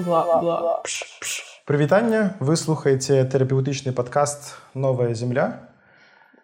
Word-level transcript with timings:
бла-бла. 0.00 0.82
Прывітанне 1.66 2.34
вы 2.40 2.56
слухаеце 2.56 3.22
тэрапеўтычны 3.30 3.92
падкаст 3.92 4.56
новая 4.74 5.14
земля 5.14 5.70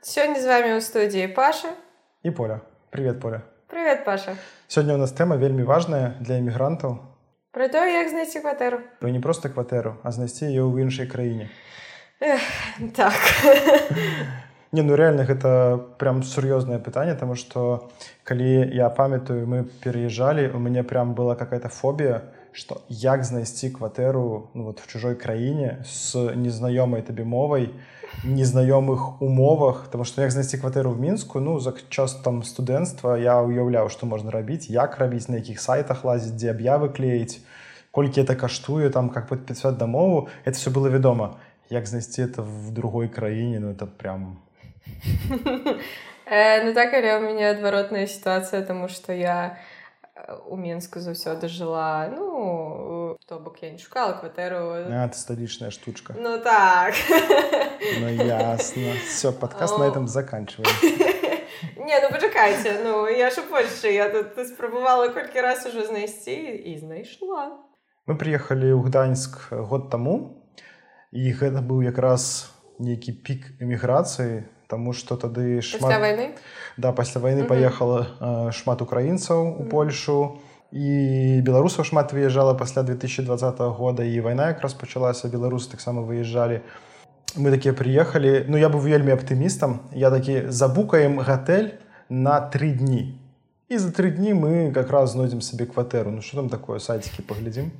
Сёння 0.07 0.39
з 0.39 0.47
вами 0.47 0.79
ў 0.79 0.81
студіі 0.81 1.35
Паша. 1.35 1.75
І 2.23 2.31
поля. 2.31 2.61
Привет 2.91 3.21
поля. 3.21 3.43
Привет 3.67 4.05
Паша. 4.05 4.37
Сёння 4.69 4.95
у 4.95 4.99
нас 4.99 5.11
тэма 5.11 5.37
вельмі 5.37 5.63
важная 5.63 6.15
для 6.21 6.39
эмігрантаў 6.39 6.99
Про 7.51 7.69
то 7.69 7.83
як 7.87 8.09
знайсці 8.09 8.41
кватэру 8.41 8.81
вы 9.01 9.11
не 9.11 9.21
просто 9.21 9.49
кватэру 9.49 9.97
а 10.03 10.13
знайсці 10.13 10.47
ее 10.47 10.63
ў 10.63 10.87
іншай 10.87 11.07
краіне 11.07 11.51
Эх, 12.21 12.41
так. 12.95 13.13
Не 14.73 14.83
ну 14.83 14.95
реально 14.95 15.25
гэта 15.25 15.79
прям 15.99 16.23
сур'ёзнае 16.23 16.79
пытанне 16.79 17.15
тому 17.15 17.35
что 17.35 17.89
калі 18.25 18.69
я 18.75 18.91
памятаю 18.91 19.47
мы 19.47 19.65
переезжалі 19.83 20.53
у 20.55 20.59
мяне 20.59 20.83
прям 20.83 21.15
была 21.15 21.35
какая-то 21.35 21.69
фобія 21.69 22.23
что 22.57 22.81
як 22.89 23.25
знайсці 23.25 23.71
кватэру 23.71 24.49
ну, 24.55 24.65
вот 24.65 24.81
в 24.81 24.87
чужой 24.87 25.15
краіне 25.15 25.85
с 25.85 26.17
незнаёмай 26.17 27.03
табе 27.03 27.25
мовай 27.25 27.69
незнаёмых 28.25 29.21
умовах? 29.21 29.89
Тому 29.93 30.05
что 30.05 30.23
як 30.23 30.31
знайсці 30.31 30.57
кватэру 30.57 30.91
в 30.91 31.01
мінску? 31.01 31.41
Ну 31.41 31.61
за 31.61 31.75
час 31.91 32.15
там 32.25 32.43
студэнцтва 32.43 33.21
я 33.21 33.43
уяўляў 33.43 33.91
что 33.91 34.07
можна 34.07 34.31
рабіць 34.31 34.71
як 34.71 34.97
рабіць 34.97 35.29
на 35.29 35.37
якіх 35.37 35.61
сайтах 35.61 36.05
лазіць 36.05 36.33
дзе 36.33 36.57
аб'явы 36.57 36.89
клеіць 36.89 37.45
колькі 37.93 38.25
это 38.25 38.35
каштуе 38.35 38.89
там 38.89 39.11
как 39.11 39.29
подпісаць 39.29 39.77
дамову 39.77 40.29
это 40.47 40.57
все 40.57 40.71
было 40.71 40.89
вядома. 40.89 41.37
Як 41.69 41.87
знайсці 41.87 42.23
это 42.23 42.43
в 42.43 42.73
другой 42.73 43.09
краіне? 43.09 43.61
Ну 43.61 43.69
это 43.77 43.85
прям 43.85 44.41
э, 46.25 46.65
ну 46.65 46.73
так 46.73 46.95
але 46.95 47.19
у 47.19 47.21
мяне 47.21 47.51
адваротная 47.51 48.07
сітуацыя 48.07 48.63
тому 48.63 48.89
что 48.89 49.13
я 49.13 49.59
у 50.47 50.57
Менску 50.57 51.01
заўсёды 51.01 51.49
жыла 51.49 52.09
ну 52.09 53.17
то 53.27 53.39
бок 53.39 53.63
я 53.63 53.71
не 53.71 53.79
шукала 53.79 54.13
кватэру 54.13 54.89
а, 54.89 55.11
сталічная 55.13 55.71
штучка. 55.71 56.15
Ну 56.19 56.39
так. 56.39 56.95
Ну, 58.01 58.09
ясно. 58.09 58.93
Все 59.09 59.33
подкаст 59.33 59.79
на 59.79 59.85
этом 59.85 60.09
заканчиваем. 60.09 60.71
Не 61.77 62.01
ну 62.01 62.11
пачакайце 62.11 62.81
ну 62.83 63.07
я 63.07 63.31
ж 63.31 63.43
больше. 63.51 63.89
Я 63.89 64.09
тут 64.09 64.49
спрабавала 64.49 65.09
колькі 65.09 65.41
раз 65.41 65.67
уже 65.67 65.87
знайсці 65.87 66.33
і 66.33 66.79
знайшла. 66.79 67.63
Мы 68.07 68.17
приехали 68.17 68.73
ў 68.73 68.83
гданьск 68.87 69.51
год 69.51 69.91
таму 69.91 70.47
і 71.13 71.33
гэта 71.33 71.61
быў 71.61 71.83
якраз 71.83 72.51
нейкі 72.79 73.13
пік 73.23 73.59
эміграцыі 73.61 74.47
Таму 74.67 74.93
што 74.93 75.17
тады 75.17 75.63
шмат 75.63 76.01
войны 76.01 76.35
да 76.77 76.93
пасля 76.93 77.21
войны 77.21 77.43
угу. 77.43 77.49
паехала 77.49 78.07
э, 78.21 78.51
шмат 78.53 78.83
украінцаў 78.83 79.63
у 79.63 79.65
Польшу 79.65 80.39
і 80.73 81.41
беларусаў 81.47 81.85
шмат 81.85 82.13
выязджала 82.13 82.55
пасля 82.55 82.83
2020 82.83 83.61
года. 83.79 84.05
І 84.05 84.21
вайна 84.21 84.49
якраз 84.49 84.75
пачалася 84.75 85.29
беларусы 85.29 85.71
таксама 85.71 86.03
выязджалі 86.03 86.61
мы 87.37 87.51
такія 87.51 87.75
прыехалі 87.75 88.45
Ну 88.49 88.57
я 88.57 88.69
быў 88.69 88.81
вельмі 88.81 89.13
аптымістам 89.13 89.81
я 89.93 90.11
такі 90.11 90.51
забукаем 90.51 91.21
гатэль 91.21 91.79
на 92.09 92.41
тры 92.41 92.73
дні. 92.75 93.19
І 93.69 93.79
за 93.79 93.91
тры 93.91 94.11
дні 94.11 94.35
мы 94.35 94.73
как 94.73 94.91
раз 94.91 95.13
знойдзем 95.13 95.41
сабе 95.41 95.67
кватэру 95.67 96.11
Ну 96.11 96.23
что 96.23 96.37
там 96.37 96.49
такое 96.49 96.79
сайцікі 96.79 97.23
паглядзім 97.23 97.73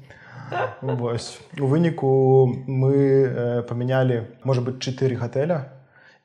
Вось 0.81 1.39
у 1.61 1.67
выніку 1.67 2.47
мы 2.67 2.95
э, 2.95 3.63
памянялі 3.63 4.31
можа 4.45 4.63
быть 4.63 4.79
чатыры 4.79 5.17
гатэля 5.17 5.76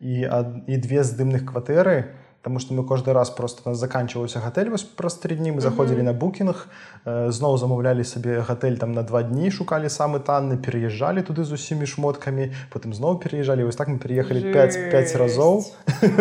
і, 0.01 0.25
і 0.67 0.77
две 0.77 1.03
здымных 1.05 1.45
кватэры 1.45 2.17
Таму 2.41 2.57
што 2.57 2.73
мы 2.73 2.83
кожны 2.83 3.13
раз 3.13 3.29
просто 3.29 3.69
нас 3.69 3.77
заканчиваўся 3.77 4.41
гатэль 4.41 4.73
вось 4.73 4.81
праз 4.81 5.13
тры 5.21 5.37
дні 5.37 5.51
мы 5.51 5.61
заходзілі 5.61 6.01
mm 6.01 6.01
-hmm. 6.01 6.13
на 6.13 6.13
букінг 6.13 6.67
зноў 7.05 7.57
замаўлялі 7.57 8.03
сабе 8.03 8.41
гатэль 8.41 8.77
там 8.77 8.91
на 8.91 9.03
два 9.03 9.21
дні 9.23 9.51
шукалі 9.51 9.85
самы 9.85 10.19
танны 10.19 10.57
переязджалі 10.57 11.21
туды 11.21 11.43
з 11.43 11.51
усімі 11.51 11.85
шмоткамі 11.85 12.51
потым 12.73 12.93
зноў 12.93 13.19
переязджалі 13.21 13.63
вось 13.63 13.75
так 13.75 13.87
мы 13.87 13.97
переехалі 13.97 14.41
55 14.41 15.15
разоў. 15.15 15.65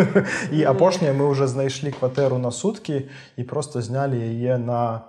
І 0.53 0.65
апошняе 0.65 1.13
мы 1.13 1.25
уже 1.29 1.47
знайшлі 1.47 1.93
кватэру 2.01 2.39
на 2.39 2.51
суткі 2.51 3.09
і 3.37 3.43
просто 3.45 3.81
знялі 3.81 4.21
яе 4.21 4.59
на 4.59 5.01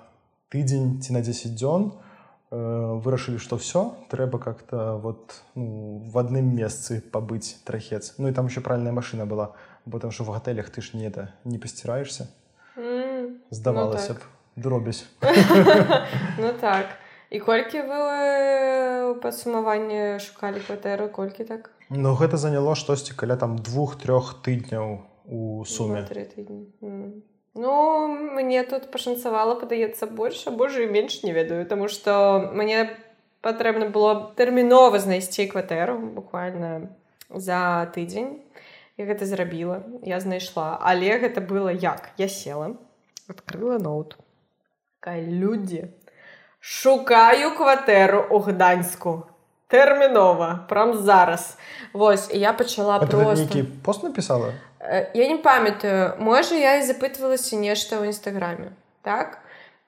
тыдзень 0.50 1.02
ці 1.02 1.14
на 1.14 1.20
10 1.20 1.60
дзён. 1.60 1.92
Э, 1.92 2.11
вырашылі 2.52 3.40
что 3.40 3.58
все 3.58 3.96
трэба 4.10 4.38
как-то 4.38 4.98
вот 4.98 5.42
ну, 5.56 6.04
в 6.04 6.18
адным 6.20 6.54
месцы 6.54 7.02
пабыць 7.02 7.56
трахец. 7.64 8.16
Ну 8.18 8.28
і 8.28 8.34
там 8.34 8.48
еще 8.48 8.62
правильная 8.62 8.92
машина 8.92 9.26
была 9.26 9.56
бо 9.86 10.00
там 10.00 10.12
что 10.12 10.24
в 10.24 10.32
гатэлях 10.32 10.70
ты 10.70 10.82
ж 10.82 10.94
не 10.94 11.08
это 11.08 11.34
не 11.46 11.58
пасціраешься 11.58 12.28
mm, 12.76 13.38
здавалася 13.50 14.14
ну, 14.14 14.16
так. 14.16 14.24
б 14.24 14.62
дробязь. 14.62 15.06
Ну 16.38 16.54
так. 16.60 16.86
І 17.30 17.40
колькі 17.40 17.80
вы 17.88 17.96
э, 17.96 19.16
падсумаванне 19.24 20.20
шукалі 20.20 20.60
кватэру 20.60 21.08
колькі 21.08 21.44
так? 21.48 21.72
Ну 21.90 22.12
гэта 22.16 22.36
заняло 22.36 22.76
штосьці 22.76 23.16
каля 23.16 23.38
там 23.38 23.56
двух-трох 23.56 24.44
тыдняў 24.44 25.08
у 25.26 25.64
суме 25.64 26.04
mm. 26.04 27.31
Ну 27.54 28.08
мне 28.08 28.64
тут 28.64 28.92
пашанцавала 28.92 29.56
падаецца 29.60 30.08
больш 30.08 30.46
Божа 30.46 30.86
менш 30.88 31.24
не 31.24 31.34
ведаю 31.34 31.66
тому 31.66 31.90
что 31.90 32.50
мне 32.54 32.90
патрэбна 33.42 33.90
было 33.92 34.32
тэрмінова 34.38 35.00
знайсці 35.00 35.50
кватэру 35.52 35.98
буквально 36.00 36.96
за 37.28 37.92
тыдзень 37.92 38.40
і 38.98 39.04
гэта 39.04 39.26
зрабіла 39.26 39.84
я 40.04 40.20
знайшла. 40.20 40.78
Але 40.80 41.18
гэта 41.20 41.42
было 41.42 41.70
як? 41.70 42.12
Я 42.18 42.28
села 42.28 42.78
открыла 43.28 43.78
ноут. 43.80 44.18
Людзі 45.04 45.90
шукаю 46.60 47.52
кватэру 47.58 48.28
у 48.30 48.40
гданьску 48.40 49.26
тэрмінова 49.68 50.68
прям 50.70 50.94
зараз. 50.94 51.58
Вось 51.94 52.30
я 52.32 52.54
пачала 52.54 53.00
просто... 53.00 53.66
пост 53.84 54.04
написала? 54.04 54.48
Э, 54.48 54.71
я 55.14 55.28
не 55.28 55.38
памятаю 55.38 56.16
можа 56.18 56.56
я 56.56 56.78
і 56.78 56.86
запытвалася 56.86 57.56
нешта 57.56 58.02
ў 58.02 58.10
нстаграме 58.10 58.74
так? 59.04 59.42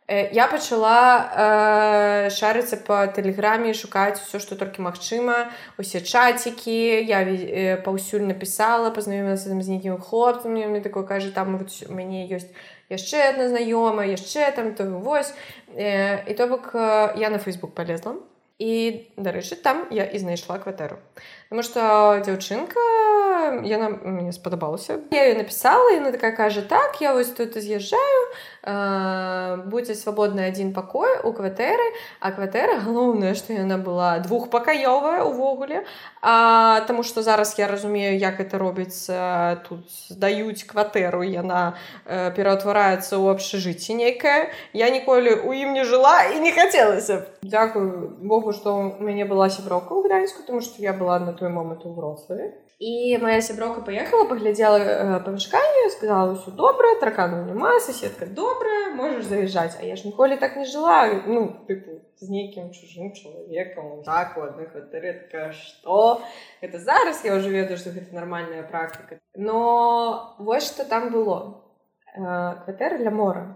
Э, 0.08 0.30
я 0.34 0.48
пачала 0.48 2.28
э, 2.28 2.30
шарыцца 2.30 2.78
по 2.78 3.08
тэлеграме 3.08 3.74
шукаць 3.74 4.20
все 4.20 4.40
что 4.40 4.56
толькі 4.56 4.84
магчыма 4.84 5.50
усе 5.80 6.02
чацікі 6.02 7.08
я 7.08 7.24
э, 7.24 7.78
паўсюль 7.82 8.28
напісала 8.28 8.92
пазнаёмілася 8.92 9.50
з 9.50 9.70
нейкім 9.70 9.98
хлопцам 9.98 10.54
мне 10.54 10.82
такой 10.82 11.08
кажа 11.08 11.32
там 11.32 11.56
у 11.56 11.94
мяне 11.94 12.28
ёсць 12.28 12.52
яшчэ 12.90 13.34
одна 13.34 13.50
знаёмая 13.50 14.12
яшчэ 14.12 14.52
там 14.52 14.76
то 14.76 14.86
вось. 15.00 15.34
Э, 15.76 16.22
і 16.28 16.34
то 16.34 16.48
бок 16.48 16.76
э, 16.76 17.18
я 17.18 17.30
на 17.30 17.40
фейсбук 17.40 17.74
полезла 17.74 18.16
і 18.60 19.08
дарэчы 19.18 19.56
там 19.56 19.88
я 19.90 20.06
і 20.06 20.20
знайшла 20.20 20.60
кватэру 20.60 21.00
потому 21.50 21.64
что 21.64 22.22
дзяўчынка 22.22 22.80
яна 23.64 23.90
мне 24.04 24.32
спадабалася 24.32 25.00
я 25.12 25.36
написала 25.36 25.92
яна 25.96 26.12
такая 26.12 26.32
кажа 26.32 26.62
так 26.62 27.02
я 27.02 27.14
вось 27.14 27.32
тут 27.32 27.56
з'язджаю 27.58 28.24
будзе 28.64 29.96
свабодны 29.96 30.48
адзін 30.48 30.72
пакой 30.74 31.20
у 31.24 31.34
кватэры 31.36 31.88
а 32.20 32.32
кватэра 32.32 32.80
галоўнае 32.86 33.36
што 33.36 33.54
яна 33.54 33.78
была 33.78 34.20
двухпакаёвая 34.20 35.24
увогуле 35.28 35.84
а 36.22 36.82
таму 36.88 37.04
што 37.04 37.24
зараз 37.24 37.56
я 37.60 37.68
разумею 37.68 38.18
як 38.18 38.40
это 38.40 38.58
робіцца 38.58 39.60
тут 39.68 39.84
здаюць 40.08 40.64
кватэру 40.64 41.24
яна 41.28 41.76
э, 42.06 42.32
пераўтвараецца 42.32 43.20
ў 43.20 43.36
абшажыцці 43.36 44.00
нейкае 44.00 44.52
я 44.72 44.90
ніколі 44.90 45.44
у 45.44 45.52
ім 45.52 45.74
не 45.74 45.84
жыла 45.84 46.32
і 46.32 46.40
не 46.40 46.52
хацелася 46.52 47.28
Дякую 47.44 48.16
Богу 48.24 48.54
што 48.54 48.76
у 48.80 49.04
мяне 49.04 49.26
была 49.26 49.50
сяброка 49.50 49.92
ў 49.92 50.08
гданьску 50.08 50.48
тому 50.48 50.62
што 50.62 50.80
я 50.80 50.94
была 50.94 51.20
на 51.20 51.34
той 51.34 51.50
момант 51.50 51.84
у 51.86 51.94
врославе 51.94 52.54
і 52.84 53.18
моя 53.22 53.40
сяброка 53.42 53.82
паехала 53.82 54.26
паглядзела 54.28 54.78
э, 54.78 55.20
памяшканне 55.24 55.88
сказала 55.94 56.36
ўсё 56.36 56.52
добра 56.52 57.00
тракану 57.00 57.40
няма 57.48 57.80
соседка 57.80 58.28
добрая 58.28 58.92
можаш 58.92 59.24
заязджаць 59.32 59.80
А 59.80 59.88
я 59.88 59.96
ж 59.96 60.04
ніколі 60.08 60.36
так 60.38 60.58
не 60.60 60.66
жыла. 60.66 61.08
Ну 61.24 61.64
тыпу, 61.68 62.04
з 62.20 62.28
нейкім 62.28 62.76
чужым 62.76 63.14
чалавекам 63.16 64.04
так 64.04 64.36
у 64.36 64.44
адных 64.44 64.76
рэдка 64.76 65.56
што? 65.56 66.22
Это 66.60 66.80
зараз 66.80 67.24
я 67.24 67.40
ўжо 67.40 67.48
ведаю 67.56 67.80
што 67.80 67.96
гэта 67.96 68.12
нармальная 68.12 68.68
практыка 68.68 69.20
но 69.36 70.36
вось 70.40 70.68
што 70.68 70.84
там 70.84 71.12
было. 71.16 71.64
Э, 72.20 72.60
кватэры 72.68 73.00
для 73.00 73.16
мора. 73.16 73.56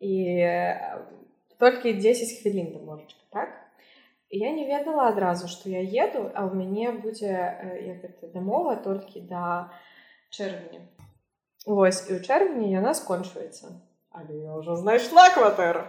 І 0.00 0.44
толькі 1.56 1.96
10 1.96 2.40
хвілін 2.40 2.72
да 2.76 2.84
можачка 2.84 3.24
так 3.32 3.48
я 4.30 4.52
не 4.52 4.66
ведала 4.66 5.08
адразу 5.08 5.48
што 5.48 5.68
я 5.68 5.82
еду 5.82 6.30
а 6.34 6.46
ў 6.46 6.54
мяне 6.54 6.92
будзе 6.92 7.34
як 7.82 8.04
это 8.06 8.32
дамова 8.32 8.76
толькі 8.76 9.26
да 9.26 9.70
чэрвеня 10.30 10.86
Вось 11.66 12.08
і 12.08 12.16
ў 12.16 12.24
чэрвені 12.24 12.70
яна 12.72 12.94
скончваецца 12.94 13.74
але 14.10 14.38
я 14.42 14.56
ўжо 14.58 14.76
знайшла 14.78 15.28
кватэру 15.34 15.84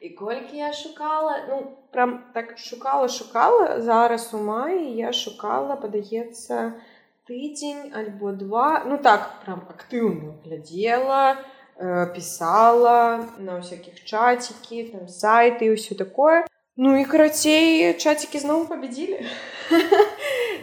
і 0.00 0.14
колькі 0.14 0.56
я 0.56 0.72
шукала 0.72 1.48
ну 1.48 1.76
прям 1.90 2.30
так 2.34 2.56
шукала 2.58 3.08
шукала 3.08 3.80
зараз 3.80 4.32
у 4.34 4.44
маі 4.44 4.94
я 4.94 5.12
шукала 5.12 5.76
падаецца 5.76 6.78
тыдзень 7.28 7.92
альбо 7.92 8.32
два. 8.32 8.84
Ну 8.86 8.96
так 8.98 9.44
прям 9.44 9.68
актыўна 9.68 10.40
глядзела 10.44 11.36
э, 11.76 12.08
пісала 12.16 13.28
на 13.36 13.60
ўсякіх 13.60 14.00
чацікі 14.00 14.96
там 14.96 15.04
сайты 15.12 15.68
і 15.68 15.76
ўсё 15.76 15.92
такое 15.92 16.47
Ну 16.78 16.94
і 16.94 17.04
карацей 17.10 17.90
чацікі 17.98 18.38
зноў 18.38 18.68
пабедзілі 18.70 19.18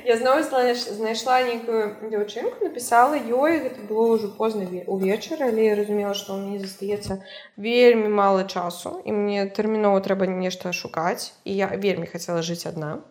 я 0.07 0.15
зноў 0.15 0.45
знайшла 0.47 1.41
нейкую 1.43 2.07
дзяўчынку 2.07 2.63
напісала 2.63 3.19
ёй 3.19 3.59
гэта 3.65 3.83
было 3.89 4.15
ўжо 4.15 4.31
позна 4.37 4.63
увечар 4.87 5.43
але 5.43 5.67
я 5.67 5.75
разумела 5.75 6.15
што 6.15 6.39
мне 6.39 6.55
застаецца 6.63 7.19
вельмі 7.59 8.07
мала 8.07 8.47
часу 8.47 8.95
і 9.03 9.11
мне 9.11 9.43
тэрмінова 9.51 9.99
трэба 10.07 10.31
нешта 10.31 10.71
шукаць 10.71 11.35
і 11.43 11.51
я 11.51 11.67
вельмі 11.75 12.07
хацела 12.07 12.39
жыць 12.39 12.63
адна 12.63 13.03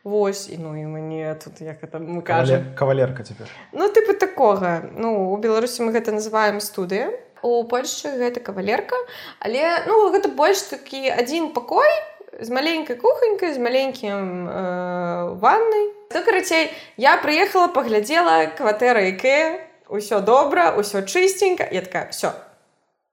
Вось 0.00 0.48
і 0.48 0.56
ну 0.56 0.72
і 0.80 0.88
мне 0.88 1.36
тут 1.44 1.60
як 1.60 1.84
это 1.84 2.00
мы 2.00 2.24
кажам 2.24 2.72
кавалерка 2.72 3.20
цяпер 3.20 3.52
Ну 3.76 3.92
тыпу 3.92 4.16
такога 4.16 4.88
ну 4.96 5.28
у 5.28 5.36
беларусі 5.36 5.84
мы 5.84 5.92
гэта 5.92 6.08
называем 6.08 6.64
студыя 6.64 7.12
у 7.42 7.64
польшчы 7.64 8.08
гэта 8.16 8.40
кавалерка. 8.40 8.96
Але 9.40 9.84
ну 9.86 10.08
гэта 10.12 10.28
больш 10.28 10.62
такі 10.72 11.08
адзін 11.08 11.52
пакой 11.52 11.88
з 12.38 12.48
маленькай 12.50 12.96
кухонькай 12.96 13.54
з 13.54 13.58
маленькім 13.58 14.48
э, 14.48 15.34
ваннай 15.40 15.90
то 16.10 16.22
карацей 16.22 16.70
я 16.96 17.16
прыехала 17.18 17.68
паглядзела 17.68 18.46
кватэра 18.56 19.02
якая 19.10 19.66
ўсё 19.90 20.20
добра 20.22 20.76
ўсё 20.78 21.02
чыстенька 21.02 21.66
я 21.70 21.82
такая 21.82 22.08
все 22.10 22.32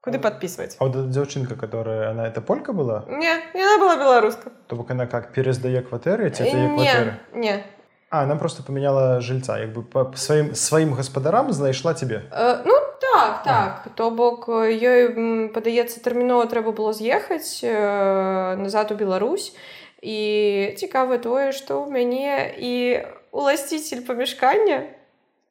куды 0.00 0.18
подписывать? 0.18 0.76
А 0.78 0.86
вот 0.86 1.10
дзяўчынка 1.10 1.56
которая 1.56 2.10
она 2.10 2.26
это 2.28 2.40
полька 2.40 2.72
была? 2.72 3.04
Не 3.08 3.34
яна 3.54 3.78
была 3.78 3.96
беларуска 3.96 4.52
то 4.68 4.76
бок 4.76 4.90
она 4.90 5.06
как 5.06 5.32
пераздае 5.32 5.82
кватэры 5.82 6.30
не, 6.40 7.18
не. 7.34 7.64
А, 8.10 8.22
она 8.22 8.36
просто 8.36 8.62
поменяла 8.62 9.20
жильца 9.20 9.58
як 9.58 9.72
бы 9.72 9.82
по 9.82 10.12
сваім 10.16 10.54
сваім 10.54 10.94
гаспадарам 10.94 11.52
знайшла 11.52 11.92
тебе? 11.94 12.22
Э, 12.30 12.62
ну 12.64 12.87
так 13.12 13.42
так. 13.44 13.82
А. 13.86 13.90
то 13.94 14.10
бок 14.10 14.48
ёй 14.48 15.50
падаецца 15.54 16.00
тэрмінова 16.04 16.46
трэба 16.46 16.72
было 16.72 16.92
з'ехаць 16.92 17.60
э, 17.62 18.56
назад 18.56 18.92
у 18.92 18.94
Беларусь. 18.94 19.54
І 20.02 20.74
цікава 20.78 21.18
тое 21.18 21.50
што 21.52 21.82
ў 21.82 21.90
мяне 21.90 22.54
і 22.54 23.02
уласціцель 23.34 24.06
памяшкання 24.06 24.94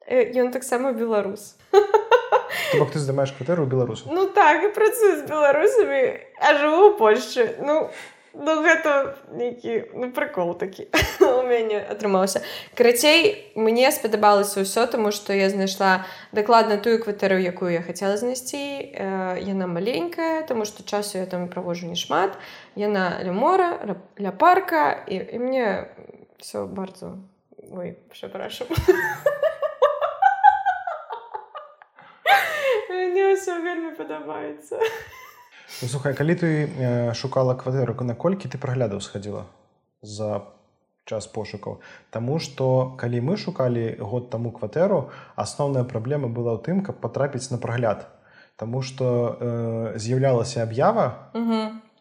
ён 0.08 0.52
таксама 0.56 0.94
беларус. 0.96 1.60
Бок 2.80 2.92
ты 2.96 3.00
здымаеш 3.00 3.36
кватэру 3.36 3.68
беларусу 3.68 4.08
ну 4.08 4.28
так 4.32 4.64
і 4.64 4.72
працую 4.72 5.20
з 5.20 5.28
беларусамі 5.28 6.24
а 6.40 6.54
жыву 6.56 6.94
у 6.94 6.98
Польшчы. 6.98 7.60
Ну 7.60 7.92
Ну 8.40 8.62
гэта 8.62 9.18
нейкі 9.34 9.98
ну, 9.98 10.12
прыкол 10.14 10.54
такі 10.58 10.86
у 11.26 11.42
мяне 11.42 11.82
атрымаўся. 11.82 12.44
Карацей, 12.78 13.52
мне 13.56 13.90
спадабалася 13.92 14.62
ўсё, 14.62 14.86
таму 14.86 15.10
што 15.10 15.34
я 15.34 15.50
знайшла 15.50 16.06
дакладна 16.32 16.78
тую 16.78 17.02
кватэру, 17.02 17.42
якую 17.42 17.74
я 17.74 17.82
хацела 17.82 18.14
знайсці. 18.18 18.94
Э, 18.94 19.42
яна 19.42 19.66
маленькая, 19.66 20.46
таму 20.46 20.70
што 20.70 20.86
часу 20.86 21.18
я 21.18 21.26
там 21.26 21.50
правожу 21.50 21.90
не 21.90 21.98
шмат. 21.98 22.38
Яна 22.78 23.18
ля 23.26 23.34
мора, 23.34 23.98
ля 24.22 24.32
парка 24.32 25.02
і, 25.08 25.18
і 25.34 25.40
мне 25.40 25.90
все 26.38 26.66
bardzo 26.70 27.18
Ой, 27.72 27.96
przepraszam. 28.12 28.68
Мне 32.90 33.34
ўсё 33.34 33.60
вельмі 33.60 33.92
падабаецца. 33.98 34.80
Ну, 35.82 35.88
слухай 35.88 36.14
калі 36.16 36.36
ты 36.36 36.48
э, 36.66 37.14
шукала 37.14 37.54
кватэру 37.54 37.94
наколькі 38.08 38.48
ты 38.48 38.58
праглядаў 38.58 39.04
схадзіла 39.04 39.46
за 40.02 40.48
час 41.06 41.28
пошукаў? 41.28 41.84
Таму 42.10 42.40
што 42.40 42.96
калі 42.98 43.22
мы 43.22 43.38
шукалі 43.38 44.00
год 44.00 44.30
таму 44.32 44.52
кватэру 44.52 45.12
асноўная 45.36 45.84
праблема 45.84 46.32
была 46.32 46.56
ў 46.56 46.64
тым 46.64 46.82
каб 46.88 47.04
патрапіць 47.04 47.52
на 47.52 47.60
прагляд. 47.60 48.08
Таму 48.56 48.82
што 48.82 49.38
э, 49.38 50.00
з'яўлялася 50.00 50.64
аб'ява 50.64 51.36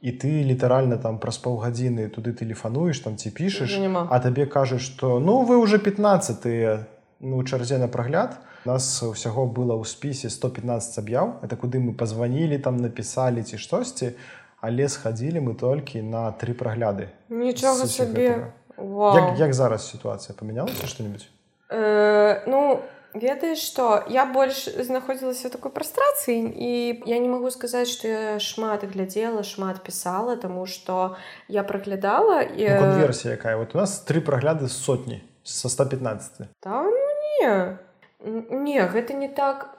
і 0.00 0.10
ты 0.12 0.46
літаральна 0.46 0.96
там 0.96 1.18
праз 1.18 1.42
паўгадзіны 1.42 2.06
туды 2.14 2.32
тэлефануеш 2.38 3.02
там 3.02 3.18
ці 3.18 3.34
пішаш 3.34 3.74
а 3.82 4.16
табе 4.22 4.46
кажуць 4.46 4.84
што 4.84 5.18
ну 5.18 5.42
вы 5.42 5.58
уже 5.58 5.82
15 5.82 6.46
ну 7.20 7.42
чарзе 7.42 7.82
на 7.82 7.88
прагляд 7.88 8.38
то 8.38 8.55
нас 8.66 9.02
ўсяго 9.02 9.46
было 9.46 9.78
ў 9.78 9.84
спісе 9.86 10.28
115 10.28 10.98
аб'яў 10.98 11.38
это 11.46 11.56
куды 11.56 11.78
мы 11.78 11.94
позвонілі 11.94 12.58
там 12.58 12.76
напісалі 12.82 13.42
ці 13.42 13.58
штосьці 13.58 14.12
але 14.60 14.88
схадзілі 14.88 15.40
мы 15.40 15.54
толькі 15.54 16.02
на 16.02 16.32
три 16.32 16.52
прагляды 16.52 17.08
нічога 17.28 17.86
сабе 17.86 18.52
як, 18.78 19.38
як 19.38 19.54
зараз 19.54 19.88
сітуацыя 19.88 20.36
памянялася 20.36 20.86
что-нибудь 20.86 21.28
э, 21.70 22.42
ну 22.46 22.82
ведаеш 23.14 23.58
что 23.58 24.04
я 24.08 24.26
больш 24.26 24.68
знаходзілася 24.68 25.48
такой 25.48 25.70
прастрацыі 25.70 26.50
і 26.50 27.02
я 27.06 27.18
не 27.18 27.28
магу 27.28 27.50
сказаць 27.50 27.88
что 27.88 28.08
я 28.08 28.38
шмат 28.40 28.84
глядзела 28.84 29.42
шмат 29.42 29.82
пісала 29.82 30.36
тому 30.36 30.66
что 30.66 31.16
я 31.48 31.62
праглядала 31.62 32.42
і 32.42 32.68
ну, 32.68 32.98
версія 32.98 33.34
якая 33.34 33.56
вот 33.56 33.74
у 33.74 33.78
нас 33.78 34.00
три 34.00 34.20
прагляды 34.20 34.68
сотні 34.68 35.22
со 35.42 35.68
115 35.68 36.48
там 36.60 36.84
ну, 36.90 37.06
не 37.40 37.78
Не 38.24 38.80
гэта 38.80 39.12
не 39.12 39.28
так 39.28 39.76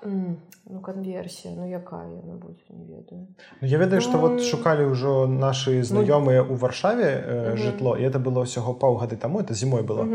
ну, 0.70 0.80
канверсія 0.80 1.54
ну 1.58 1.66
якая 1.66 2.06
яна 2.06 2.38
будзе 2.38 2.62
не 2.70 2.86
ведаю. 2.86 3.26
Ну, 3.62 3.68
Я 3.68 3.78
ведаю 3.78 4.02
што 4.02 4.22
вот 4.22 4.44
шукалі 4.46 4.86
ўжо 4.94 5.26
нашы 5.26 5.82
знаёмыя 5.82 6.46
ў 6.46 6.54
варшаве 6.54 7.10
э, 7.10 7.56
жытло 7.58 7.98
і 7.98 8.06
это 8.06 8.22
было 8.22 8.46
ўсяго 8.46 8.78
паўгады 8.78 9.18
таму 9.18 9.42
это 9.42 9.58
зімой 9.58 9.82
было. 9.82 10.06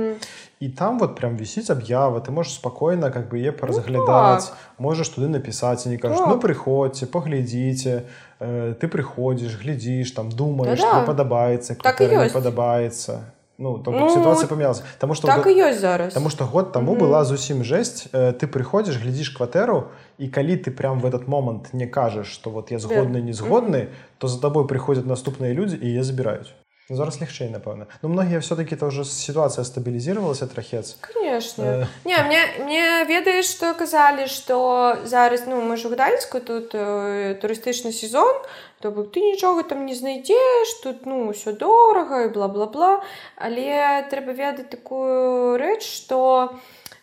І 0.60 0.68
там 0.68 1.02
вот 1.02 1.18
прям 1.18 1.36
вісіць 1.36 1.70
аб'ява 1.74 2.22
ты 2.22 2.30
можаш 2.30 2.62
спакойна 2.62 3.10
как 3.10 3.26
бы 3.26 3.42
е 3.42 3.50
паразглядаць 3.50 4.46
ну, 4.46 4.54
так. 4.54 4.78
можаш 4.78 5.10
туды 5.10 5.26
напісаць 5.26 5.86
і 5.86 5.90
не 5.90 5.98
кажуць 5.98 6.22
ну 6.22 6.38
прыходзьце 6.38 7.10
паглядзіце 7.10 8.06
э, 8.38 8.74
ты 8.78 8.86
прыходзіш 8.86 9.58
глядзіш 9.58 10.14
там 10.14 10.30
думаеш 10.30 10.78
да 10.78 11.02
-да. 11.02 11.06
падабаецца 11.06 11.74
так 11.74 11.98
падабаецца 12.32 13.34
ну, 13.62 13.78
то 13.78 13.90
ну, 13.90 14.08
ситуация 14.08 14.48
поменялась. 14.48 14.82
Потому 14.94 15.14
что 15.14 15.26
так 15.26 15.46
ёсць 15.46 15.80
зараз. 15.80 16.14
Потому 16.14 16.30
что 16.30 16.44
год 16.44 16.72
тому 16.72 16.92
mm 16.92 16.98
-hmm. 16.98 17.02
была 17.02 17.24
зусім 17.24 17.64
жесть. 17.64 18.08
Э, 18.12 18.32
ты 18.32 18.46
приходишь 18.46 18.96
глядишь 18.96 19.36
кватэру 19.38 19.82
і 20.18 20.28
калі 20.28 20.56
ты 20.56 20.70
прям 20.70 21.00
в 21.00 21.06
этот 21.06 21.28
момант 21.28 21.74
не 21.74 21.86
кажаш 21.86 22.26
что 22.26 22.50
вот 22.50 22.70
я 22.70 22.78
згодны 22.78 23.20
не 23.22 23.32
згодны 23.32 23.76
mm 23.76 23.86
-hmm. 23.86 24.18
то 24.18 24.28
за 24.28 24.40
тобой 24.40 24.66
приходят 24.66 25.06
наступные 25.06 25.54
люди 25.54 25.78
і 25.82 25.92
я 25.92 26.02
забираюць 26.02 26.54
ну, 26.90 26.96
зараз 26.96 27.20
легчэй 27.20 27.48
напэўна 27.48 27.86
ну 28.02 28.08
многія 28.08 28.40
все-таки 28.40 28.76
то 28.76 28.86
уже 28.86 29.04
ситуация 29.04 29.64
стабілізировалася 29.64 30.46
трахец. 30.46 30.96
Конечно. 31.00 31.88
Не 32.04 32.18
мне 32.22 32.40
мне 32.64 33.04
ведаеш 33.04 33.46
что 33.46 33.74
казалі 33.74 34.26
что 34.26 34.96
зараз 35.04 35.46
ну 35.46 35.62
мы 35.62 35.76
ж 35.76 35.88
гданьску 35.88 36.40
тут 36.40 36.74
э, 36.74 37.38
турыстычны 37.40 37.92
сезон 37.92 38.34
то 38.80 38.90
бок 38.90 39.12
ты 39.12 39.20
нічога 39.20 39.62
там 39.62 39.86
не 39.86 39.94
знайдзеш 39.94 40.82
тут 40.82 41.06
ну 41.06 41.30
ўсё 41.30 41.56
дорага 41.56 42.26
і 42.26 42.32
бла-бла-бла. 42.34 43.02
Але 43.36 44.02
трэба 44.10 44.32
ведаць 44.32 44.70
такую 44.70 45.56
рэч 45.56 45.82
что 45.86 46.58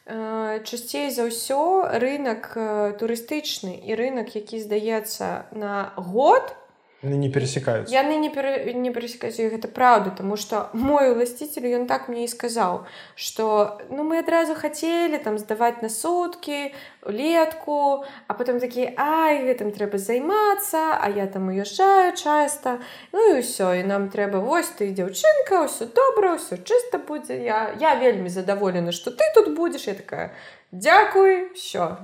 э, 0.06 0.60
часцей 0.68 1.10
за 1.10 1.24
ўсё 1.32 1.88
рынок 1.98 2.52
турыстычны 3.00 3.80
і 3.80 3.96
рынок 3.96 4.36
які 4.36 4.60
здаецца 4.60 5.48
на 5.56 5.94
год 5.96 6.44
то 6.48 6.59
не 7.02 7.30
пересекаюць 7.30 7.92
яны 7.92 8.18
не 8.20 8.30
пер... 8.30 8.76
не 8.76 8.92
пересекаюць 8.92 9.40
гэта 9.40 9.68
праўда 9.72 10.12
тому 10.12 10.36
что 10.36 10.70
мой 10.74 11.12
уласціцель 11.12 11.68
ён 11.72 11.88
так 11.88 12.10
мне 12.10 12.26
і 12.26 12.28
сказаў 12.28 12.86
что 13.16 13.80
ну 13.90 14.04
мы 14.04 14.20
адразу 14.20 14.56
хацелі 14.56 15.18
там 15.24 15.40
здаваць 15.40 15.82
на 15.82 15.90
суткі 15.90 16.76
летку 17.08 18.04
а 18.28 18.34
потом 18.34 18.60
такі 18.60 18.92
ай 19.00 19.48
гэтым 19.48 19.72
трэба 19.72 19.98
займацца 19.98 21.00
а 21.00 21.08
я 21.08 21.28
там 21.28 21.48
уязджаю 21.48 22.16
часто 22.20 22.80
ну 23.16 23.32
і 23.32 23.40
ўсё 23.40 23.80
і 23.80 23.88
нам 23.88 24.12
трэба 24.12 24.44
вось 24.44 24.76
ты 24.76 24.92
дзяўчынка 24.92 25.64
ўсё 25.72 25.88
добра 25.96 26.36
ўсё 26.36 26.60
чыста 26.60 27.00
будзе 27.00 27.40
я 27.40 27.72
я 27.80 27.96
вельмі 27.96 28.28
задаволена 28.28 28.92
что 28.92 29.12
ты 29.12 29.24
тут 29.34 29.56
будзеш 29.56 29.88
я 29.88 29.96
такая 29.96 30.36
дзякуй 30.72 31.56
все 31.56 31.96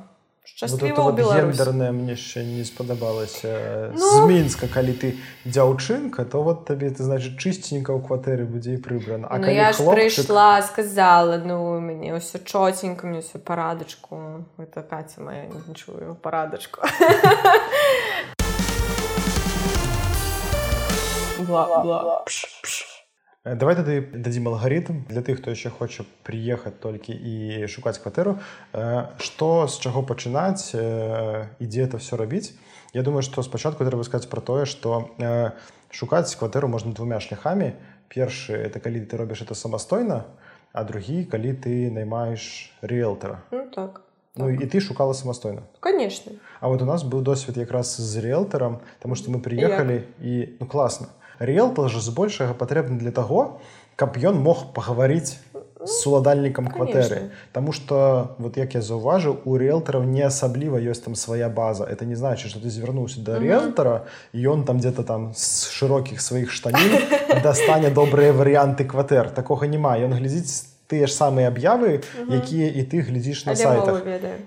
гендерная 0.55 1.91
мне 1.91 2.15
яшчэ 2.15 2.43
не 2.47 2.63
спадабалася 2.63 3.91
ну, 3.91 3.99
з 3.99 4.19
мінска 4.23 4.71
калі 4.71 4.95
ты 4.95 5.19
дзяўчынка 5.43 6.23
то 6.23 6.43
вот 6.43 6.63
табе 6.63 6.95
ты 6.95 7.03
значит 7.03 7.35
чысценька 7.35 7.91
ў 7.91 7.99
кватэры 7.99 8.47
будзе 8.47 8.75
і 8.75 8.79
прыбрана 8.79 9.27
А 9.27 9.35
ну, 9.37 9.51
я 9.51 9.73
хлопчык... 9.75 9.91
прыйшла 9.91 10.63
сказала 10.63 11.43
ну 11.43 11.75
мяне 11.83 12.15
ўсё 12.15 12.39
чотенька 12.39 13.03
мне 13.03 13.19
ўсё 13.19 13.43
парадачку 13.43 14.47
это 14.55 14.79
каця 14.79 15.19
моя 15.19 15.51
не 15.51 15.75
чую 15.75 16.15
парадачку 16.23 16.87
Э, 21.37 22.54
давай 23.45 23.77
тады 23.77 24.01
дадзім 24.01 24.49
алгарытм 24.49 25.05
для 25.05 25.21
тых 25.21 25.37
хто 25.37 25.53
яшчэ 25.53 25.69
хоча 25.69 26.03
прыехаць 26.25 26.73
толькі 26.81 27.13
і 27.13 27.69
шукаць 27.69 28.01
кватэру 28.01 28.41
што 29.21 29.49
э, 29.63 29.67
з 29.69 29.75
чаго 29.85 30.01
пачынаць 30.01 30.73
і 30.73 31.65
дзе 31.69 31.85
это 31.85 32.01
все 32.01 32.17
рабіць 32.17 32.57
Я 32.95 33.03
думаю 33.03 33.21
што 33.21 33.43
спачатку 33.43 33.85
трэба 33.85 34.07
сказаць 34.07 34.31
пра 34.31 34.41
тое 34.41 34.65
што 34.65 35.13
э, 35.21 35.53
шукаць 35.93 36.33
кватэру 36.33 36.67
можна 36.67 36.97
двумя 36.97 37.21
шляхамі 37.21 37.77
першы 38.09 38.57
это 38.57 38.81
калі 38.81 39.05
ты 39.05 39.13
робіш 39.13 39.45
это 39.45 39.53
самастойна 39.53 40.25
а 40.73 40.83
другі 40.83 41.29
калі 41.29 41.53
ты 41.53 41.93
наймаеш 41.93 42.73
риэлтара 42.81 43.45
ну, 43.51 43.69
так 43.69 44.01
Ну 44.35 44.51
так. 44.51 44.63
і 44.63 44.65
ты 44.65 44.81
шукала 44.81 45.13
самастойна 45.13 45.61
конечно. 45.79 46.33
А 46.59 46.67
вот 46.67 46.81
у 46.81 46.85
нас 46.85 47.05
быў 47.05 47.21
досвед 47.21 47.57
якраз 47.57 47.93
з 47.93 48.25
риэлтарам 48.25 48.81
тому 48.99 49.13
што 49.13 49.29
мы 49.29 49.37
прыехалі 49.37 50.01
і 50.17 50.57
ну 50.59 50.65
класна 50.65 51.13
рыэлтор 51.39 51.89
ж 51.89 52.01
збольшага 52.01 52.53
патрэбны 52.53 52.99
для 52.99 53.11
таго 53.11 53.59
каб 53.95 54.17
ён 54.19 54.39
мог 54.43 54.73
пагаварыць 54.75 55.39
с 55.85 56.05
уладальнікам 56.07 56.67
кватэры. 56.67 57.31
Таму 57.53 57.71
что 57.71 58.35
вот 58.37 58.57
як 58.57 58.73
я 58.73 58.81
заўважыў 58.81 59.45
у 59.45 59.57
рыэлтараў 59.57 60.03
не 60.03 60.25
асабліва 60.25 60.81
ёсць 60.81 61.05
там 61.05 61.15
свая 61.15 61.49
база. 61.49 61.85
Это 61.85 62.05
не 62.05 62.15
значит 62.15 62.51
что 62.51 62.59
ты 62.59 62.69
звярнуўся 62.69 63.21
до 63.21 63.39
рыэлтара 63.39 64.05
ён 64.33 64.65
там 64.65 64.79
где-то 64.79 65.03
там 65.03 65.33
з 65.35 65.69
шырокіх 65.69 66.21
сваіх 66.21 66.51
штанін 66.51 66.99
дастане 67.43 67.89
добрыя 67.89 68.33
варыянты 68.33 68.85
кватэр. 68.85 69.29
Такога 69.29 69.67
няма. 69.67 69.97
Ён 70.01 70.17
глядзіць 70.17 70.75
тыя 70.87 71.07
ж 71.07 71.13
самыя 71.13 71.49
аб'явы 71.49 72.01
якія 72.29 72.69
і 72.69 72.81
ты 72.89 73.01
глядзіш 73.01 73.45
на 73.45 73.55
сайтах. 73.55 74.01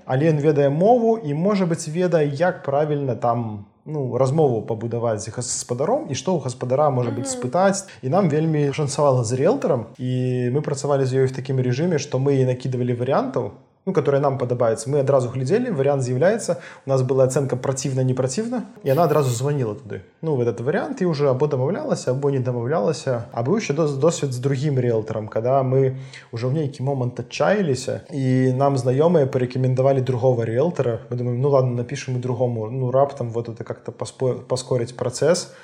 але 0.07 0.31
ён 0.31 0.39
ведае 0.39 0.71
мову 0.71 1.19
і 1.19 1.35
можа 1.35 1.67
быць 1.67 1.87
ведае 1.89 2.27
як 2.31 2.63
правільна 2.63 3.15
там 3.15 3.67
ну, 3.89 4.17
размову 4.21 4.61
пабудаваць 4.63 5.25
з 5.25 5.33
гаспадаром 5.33 6.07
і 6.13 6.15
што 6.15 6.37
ў 6.37 6.45
гаспадара 6.45 6.93
можа 6.93 7.11
быць 7.11 7.33
спытаць. 7.33 7.89
І 8.05 8.13
нам 8.13 8.29
вельмі 8.29 8.69
шанцавала 8.77 9.25
з 9.25 9.41
рыэлтарам 9.41 9.89
і 9.97 10.13
мы 10.53 10.61
працавалі 10.61 11.09
з 11.09 11.25
ёй 11.25 11.33
в 11.33 11.35
такім 11.35 11.65
рэжыме 11.65 11.97
што 11.97 12.21
мы 12.21 12.37
накідывалі 12.45 12.95
варыянтаў 13.01 13.57
ну, 13.87 13.93
которая 13.93 14.21
нам 14.21 14.39
падабаецца 14.39 14.91
мы 14.91 15.01
адразу 15.01 15.29
глядзелі 15.29 15.71
вариант 15.71 16.03
з'яўляецца 16.03 16.59
у 16.87 16.89
нас 16.91 17.03
была 17.03 17.25
ацэнка 17.25 17.57
праціўна 17.57 18.05
не 18.05 18.15
праціўна 18.15 18.65
і 18.85 18.93
она 18.93 19.05
адразу 19.05 19.31
звонила 19.31 19.75
туды 19.75 20.03
ну 20.23 20.37
в 20.37 20.41
этот 20.41 20.61
вариант 20.61 21.03
і 21.03 21.07
уже 21.07 21.31
або 21.31 21.47
дамаўлялася 21.47 22.11
або 22.11 22.31
не 22.31 22.41
дамаўлялася 22.41 23.29
а 23.33 23.43
быў 23.43 23.59
еще 23.59 23.73
досвед 23.73 24.33
з 24.33 24.39
другим 24.39 24.79
риэлтором 24.79 25.29
когда 25.29 25.63
мы 25.63 25.97
уже 26.33 26.47
ў 26.47 26.53
нейкі 26.53 26.83
момант 26.83 27.21
адчаяліся 27.21 28.05
і 28.11 28.53
нам 28.53 28.77
знаёмыя 28.77 29.27
порекомендавалі 29.27 30.01
другого 30.01 30.45
риэлтора. 30.45 31.01
Мы 31.11 31.17
думаем 31.17 31.41
ну 31.41 31.49
ладно 31.51 31.73
напишем 31.75 32.17
и 32.17 32.21
другому 32.21 32.71
ну 32.71 32.91
раптам 32.91 33.31
вот 33.31 33.49
это 33.49 33.65
как-то 33.65 33.93
паскорыць 33.93 34.93
працэс 34.93 35.55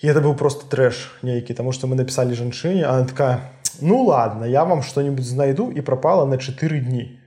і 0.00 0.08
это 0.08 0.20
быў 0.20 0.36
просто 0.36 0.66
трэш 0.68 1.18
нейкі 1.22 1.54
тому 1.54 1.72
что 1.72 1.86
мы 1.86 1.96
написали 1.96 2.34
жанчыне 2.34 2.84
она 2.84 3.04
такая 3.04 3.50
ну 3.80 4.04
ладно 4.04 4.44
я 4.44 4.64
вам 4.64 4.82
что-нибудь 4.82 5.24
знайду 5.24 5.72
і 5.76 5.82
пропала 5.82 6.26
на 6.26 6.38
4 6.38 6.80
дні. 6.80 7.18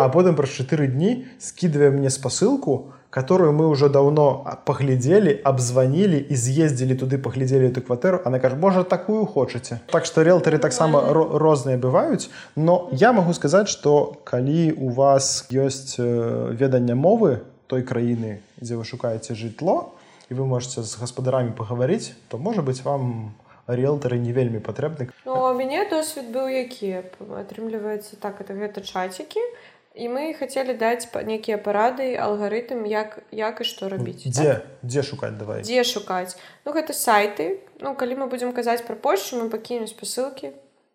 А 0.00 0.08
потым 0.08 0.34
праз 0.34 0.50
4 0.50 0.86
дні 0.86 1.26
скидывая 1.38 1.90
мне 1.90 2.10
спасылку 2.10 2.92
которую 3.10 3.52
мы 3.52 3.66
уже 3.66 3.88
давно 3.88 4.46
поглядзелі 4.64 5.40
обзвонили 5.44 6.26
і 6.30 6.36
з'ездзілі 6.36 6.94
туды 6.94 7.18
поглядзелі 7.18 7.68
эту 7.68 7.82
кватэру 7.82 8.22
она 8.24 8.38
кажа 8.38 8.56
можа 8.56 8.84
такую 8.84 9.26
хочаце 9.26 9.80
так 9.90 10.06
что 10.06 10.22
рэлтары 10.22 10.58
таксама 10.58 11.02
розныя 11.12 11.76
бываюць 11.76 12.30
но 12.56 12.88
я 12.92 13.12
могу 13.12 13.34
сказать 13.34 13.68
что 13.68 14.16
калі 14.24 14.72
у 14.72 14.88
вас 14.90 15.46
ёсць 15.50 15.98
ведання 15.98 16.94
мовы 16.94 17.42
той 17.66 17.82
краіны 17.82 18.40
дзе 18.62 18.78
вы 18.78 18.84
шукаеце 18.84 19.34
жытло 19.34 19.90
і 20.30 20.34
вы 20.34 20.46
можете 20.46 20.82
з 20.82 20.94
гаспадарамі 20.94 21.50
пагаварыць 21.50 22.14
то 22.28 22.38
можа 22.38 22.62
быть 22.62 22.82
вам 22.86 23.34
рэлтары 23.76 24.18
не 24.18 24.32
вельмі 24.32 24.60
патрэбны. 24.60 25.10
Ну, 25.24 25.34
у 25.34 25.54
мяне 25.54 25.86
досвед 25.90 26.30
быў 26.34 26.48
які? 26.48 27.06
Атрымліваецца 27.20 28.16
так 28.20 28.40
это 28.40 28.54
гэта 28.54 28.80
чацікі 28.80 29.40
і 29.94 30.06
мы 30.06 30.30
хацелі 30.38 30.78
даць 30.78 31.10
нейкія 31.12 31.58
парады 31.58 32.14
алгарытм 32.14 32.86
як 32.86 33.18
як 33.34 33.60
і 33.60 33.64
што 33.66 33.90
рабіць 33.90 34.22
дзе? 34.22 34.62
так? 34.62 34.66
дзе 34.82 35.02
шукаць 35.02 35.34
давай. 35.34 35.62
Дзе 35.66 35.82
шукаць? 35.84 36.38
Ну 36.64 36.72
гэта 36.72 36.94
сайты. 36.94 37.60
Ну 37.80 37.94
калі 37.94 38.22
мы 38.22 38.26
будзем 38.30 38.54
казаць 38.54 38.86
пра 38.86 38.94
польшу 38.94 39.42
мы 39.42 39.50
пакінем 39.50 39.90
спасылкі. 39.90 40.54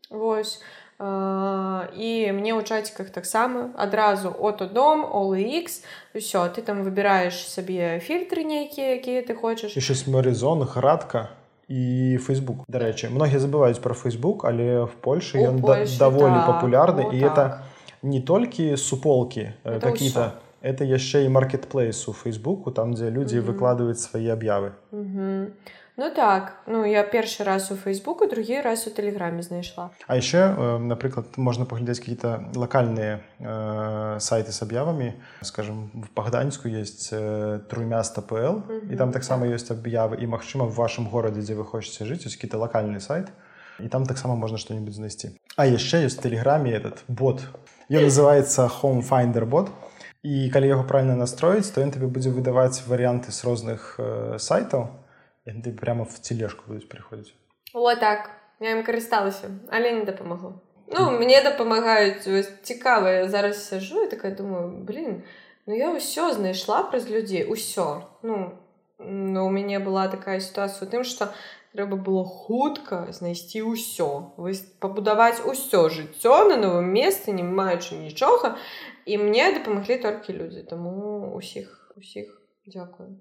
Восьось 0.09 0.63
і 0.97 2.31
мне 2.31 2.55
ў 2.55 2.63
чаціках 2.63 3.11
таксама 3.11 3.75
адразу 3.75 4.31
ото 4.31 4.63
дом 4.63 5.03
OLX 5.03 5.83
ўсё 6.15 6.47
ты 6.55 6.63
там 6.63 6.87
выбіраеш 6.87 7.35
сабе 7.51 7.99
фільтры 7.99 8.47
нейкія 8.47 8.95
якія 8.95 9.19
ты 9.27 9.35
хочаш. 9.35 9.75
Яшчэ 9.75 10.07
марызон 10.07 10.63
градка 10.63 11.35
і 11.67 12.17
Facebook. 12.21 12.65
Дарэчы 12.69 13.09
многія 13.09 13.39
забываюць 13.39 13.81
про 13.81 13.95
Facebook 13.95 14.45
але 14.45 14.85
в 14.85 14.93
Польше 15.01 15.39
ён 15.41 15.61
даволі 15.99 16.37
так. 16.37 16.47
папулярны 16.47 17.09
і 17.13 17.17
это 17.21 17.35
так. 17.35 17.63
не 18.03 18.21
толькі 18.21 18.77
суполки 18.77 19.53
какие-то 19.63 20.41
это 20.61 20.83
яшчэ 20.83 21.25
і 21.25 21.29
маркетплейс 21.29 22.07
у 22.07 22.13
фейсбуку 22.13 22.71
там 22.71 22.93
дзе 22.93 23.09
людзі 23.09 23.39
выкладваюць 23.39 24.01
свае 24.01 24.33
аб'явы 24.33 24.73
Ну 25.97 26.11
так 26.11 26.59
ну 26.67 26.83
я 26.83 27.03
першы 27.03 27.43
раз 27.43 27.71
у 27.71 27.75
фейсбуку 27.75 28.27
другі 28.27 28.59
раз 28.61 28.87
у 28.87 28.91
тэлеграме 28.91 29.41
знайшла. 29.41 29.91
А 30.07 30.19
яшчэ 30.19 30.51
напрыклад 30.83 31.37
можна 31.37 31.63
паглядзець 31.63 32.03
какие-то 32.03 32.51
лакальныя 32.51 33.23
э, 33.39 34.19
сайты 34.19 34.51
с 34.51 34.61
аб'явамі 34.61 35.15
скажем 35.41 35.91
в 35.95 36.09
пагданьску 36.11 36.67
есть 36.67 37.09
э, 37.13 37.59
трумяста 37.71 38.21
пл 38.21 38.67
і 38.91 38.95
там 38.99 39.15
таксама 39.15 39.47
ёсць 39.47 39.71
аб'явы 39.71 40.19
і 40.19 40.27
магчыма 40.27 40.67
в 40.67 40.75
вашым 40.75 41.07
горадзе 41.07 41.47
дзе 41.47 41.55
вы 41.55 41.63
хочаце 41.63 42.03
жыць 42.03 42.27
ось 42.27 42.35
какие-то 42.35 42.59
лакальны 42.59 42.99
сайт. 42.99 43.31
І 43.79 43.87
там 43.87 44.05
таксама 44.05 44.35
можна 44.35 44.57
что-нибудь 44.57 44.93
знайсці 44.93 45.31
А 45.55 45.63
яшчэ 45.63 46.03
ёсць 46.03 46.19
тэлеграме 46.19 46.75
этот 46.75 47.07
бот. 47.07 47.47
Ён 47.87 48.03
называется 48.11 48.67
home 48.67 48.99
finder 48.99 49.45
бот 49.45 49.71
і 50.23 50.49
калі 50.51 50.67
яго 50.67 50.83
правильно 50.83 51.15
настроіць 51.15 51.71
то 51.71 51.79
ён 51.79 51.95
табе 51.95 52.11
будзе 52.11 52.35
выдаваць 52.35 52.83
варыянты 52.83 53.31
з 53.31 53.47
розных 53.47 53.95
э, 53.95 54.35
сайтаў 54.43 55.04
ты 55.45 55.71
прямо 55.71 56.05
в 56.05 56.19
тележку 56.19 56.63
будуць 56.67 56.89
прыходзіць 56.89 57.33
вот 57.73 57.99
так. 57.99 58.31
Я 58.59 58.71
ім 58.71 58.83
карысталася 58.83 59.51
але 59.69 59.91
не 59.91 60.05
дапамагло 60.05 60.61
ну 60.87 61.11
мне 61.11 61.41
дапамагаюць 61.43 62.23
цікавыя 62.63 63.27
зараз 63.29 63.67
сяжу 63.67 64.03
і 64.03 64.11
такая 64.11 64.35
думаю 64.35 64.69
блин 64.85 65.23
ну 65.65 65.75
я 65.75 65.91
ўсё 65.91 66.31
знайшла 66.33 66.83
праз 66.83 67.09
людзей 67.09 67.43
усё 67.43 68.07
ну 68.23 68.57
ну 68.99 69.45
у 69.45 69.49
мяне 69.49 69.79
была 69.79 70.07
такая 70.07 70.39
сітуацыя 70.39 70.87
у 70.87 70.91
тым 70.91 71.03
что 71.03 71.33
трэба 71.75 71.97
было 71.99 72.23
хутка 72.23 73.11
знайсці 73.11 73.67
ўсё 73.67 74.39
вы 74.39 74.55
пабудаваць 74.79 75.43
усё 75.43 75.89
жыццё 75.91 76.47
на 76.47 76.55
новым 76.55 76.87
месцы 76.95 77.35
не 77.35 77.43
маючы 77.43 77.99
нічога. 77.99 78.55
І 79.05 79.17
мне 79.17 79.51
дапамаглі 79.53 79.97
толькі 79.97 80.33
людзі. 80.33 80.63
Таму 80.63 81.35
усіх 81.35 81.91
усіх 81.95 82.41
дзякую 82.65 83.19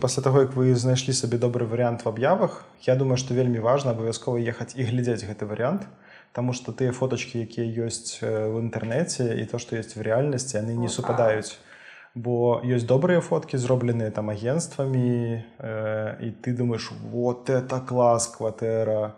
пасля 0.00 0.22
таго 0.22 0.40
як 0.44 0.56
вы 0.56 0.74
знайшлі 0.74 1.12
сабе 1.16 1.38
добры 1.38 1.66
варыянт 1.68 2.04
в 2.04 2.08
аб'явах 2.08 2.64
я 2.86 2.96
думаю 2.96 3.16
што 3.20 3.34
вельмі 3.34 3.60
важна 3.60 3.92
абавязкова 3.92 4.40
ехаць 4.40 4.72
і 4.76 4.84
глядзець 4.84 5.24
гэты 5.24 5.48
варыянт 5.48 5.88
Таму 6.36 6.52
што 6.52 6.72
тыя 6.76 6.92
фотачкі 6.92 7.40
якія 7.48 7.88
ёсць 7.88 8.20
в 8.20 8.60
інтэрнэце 8.60 9.40
і 9.40 9.44
то 9.48 9.56
што 9.56 9.80
ёсць 9.80 9.96
в 9.96 10.04
рэальнасці 10.04 10.60
яны 10.60 10.76
не 10.76 10.88
супадаюць 10.92 11.56
бо 12.16 12.60
ёсць 12.64 12.84
добрыя 12.88 13.20
фоткі 13.20 13.60
зробленыя 13.60 14.10
там 14.10 14.28
агенствамі 14.32 15.44
э, 15.60 16.16
і 16.20 16.28
ты 16.44 16.52
думаешь 16.56 16.92
вот 17.12 17.48
это 17.48 17.80
клас 17.80 18.28
кватэра 18.28 19.16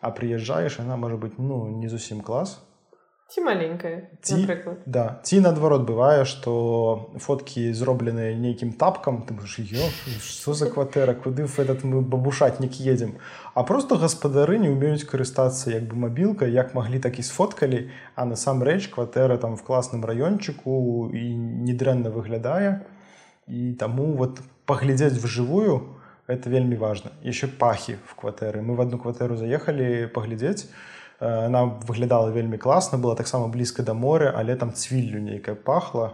а 0.00 0.10
прыязджаеш 0.10 0.78
она 0.80 0.96
можа 0.96 1.16
быть 1.16 1.38
ну 1.38 1.66
не 1.70 1.88
зусім 1.88 2.20
клас 2.20 2.62
ці 3.28 3.40
маленькая 3.40 4.06
ці 4.22 4.46
да. 4.86 5.18
Ці 5.22 5.40
наадварот 5.40 5.82
бывае 5.82 6.24
что 6.24 7.10
фоткі 7.18 7.72
зробленыя 7.74 8.38
нейкім 8.38 8.72
тапкам 8.72 9.26
ты 9.26 9.34
что 10.22 10.54
за 10.54 10.70
кватэра 10.70 11.14
куды 11.14 11.42
этот 11.42 11.82
мы 11.82 12.02
бабушатнік 12.02 12.78
едзем? 12.78 13.18
А 13.54 13.64
просто 13.64 13.96
гаспадары 13.96 14.58
не 14.58 14.70
умеюць 14.70 15.04
карыстацца 15.04 15.74
як 15.74 15.90
бы 15.90 15.96
мабілка 15.96 16.46
як 16.46 16.74
маглі 16.74 16.98
так 16.98 17.18
і 17.18 17.22
сфоткалі 17.22 17.90
а 18.14 18.24
насамрэч 18.24 18.86
кватэра 18.94 19.38
там 19.38 19.56
в 19.56 19.62
класным 19.62 20.06
раёнчыку 20.06 21.10
і 21.10 21.36
недрэнна 21.66 22.10
выглядае. 22.10 22.86
І 23.48 23.74
таму 23.74 24.14
вот 24.14 24.40
паглядзець 24.66 25.18
вжывую 25.18 25.98
это 26.26 26.50
вельмі 26.50 26.76
важно 26.76 27.10
еще 27.22 27.46
пахі 27.46 27.98
в 28.06 28.14
кватэры. 28.14 28.62
Мы 28.62 28.74
в 28.74 28.80
одну 28.80 28.98
кватэру 28.98 29.36
заехалі 29.36 30.06
паглядзець 30.14 30.70
она 31.20 31.64
выглядала 31.64 32.30
вельмі 32.30 32.58
класна 32.58 32.98
была 32.98 33.14
таксама 33.16 33.48
блізка 33.48 33.82
да 33.82 33.94
моря 33.94 34.34
але 34.36 34.56
там 34.56 34.72
цвіллю 34.72 35.20
нейкая 35.20 35.54
пахла 35.56 36.12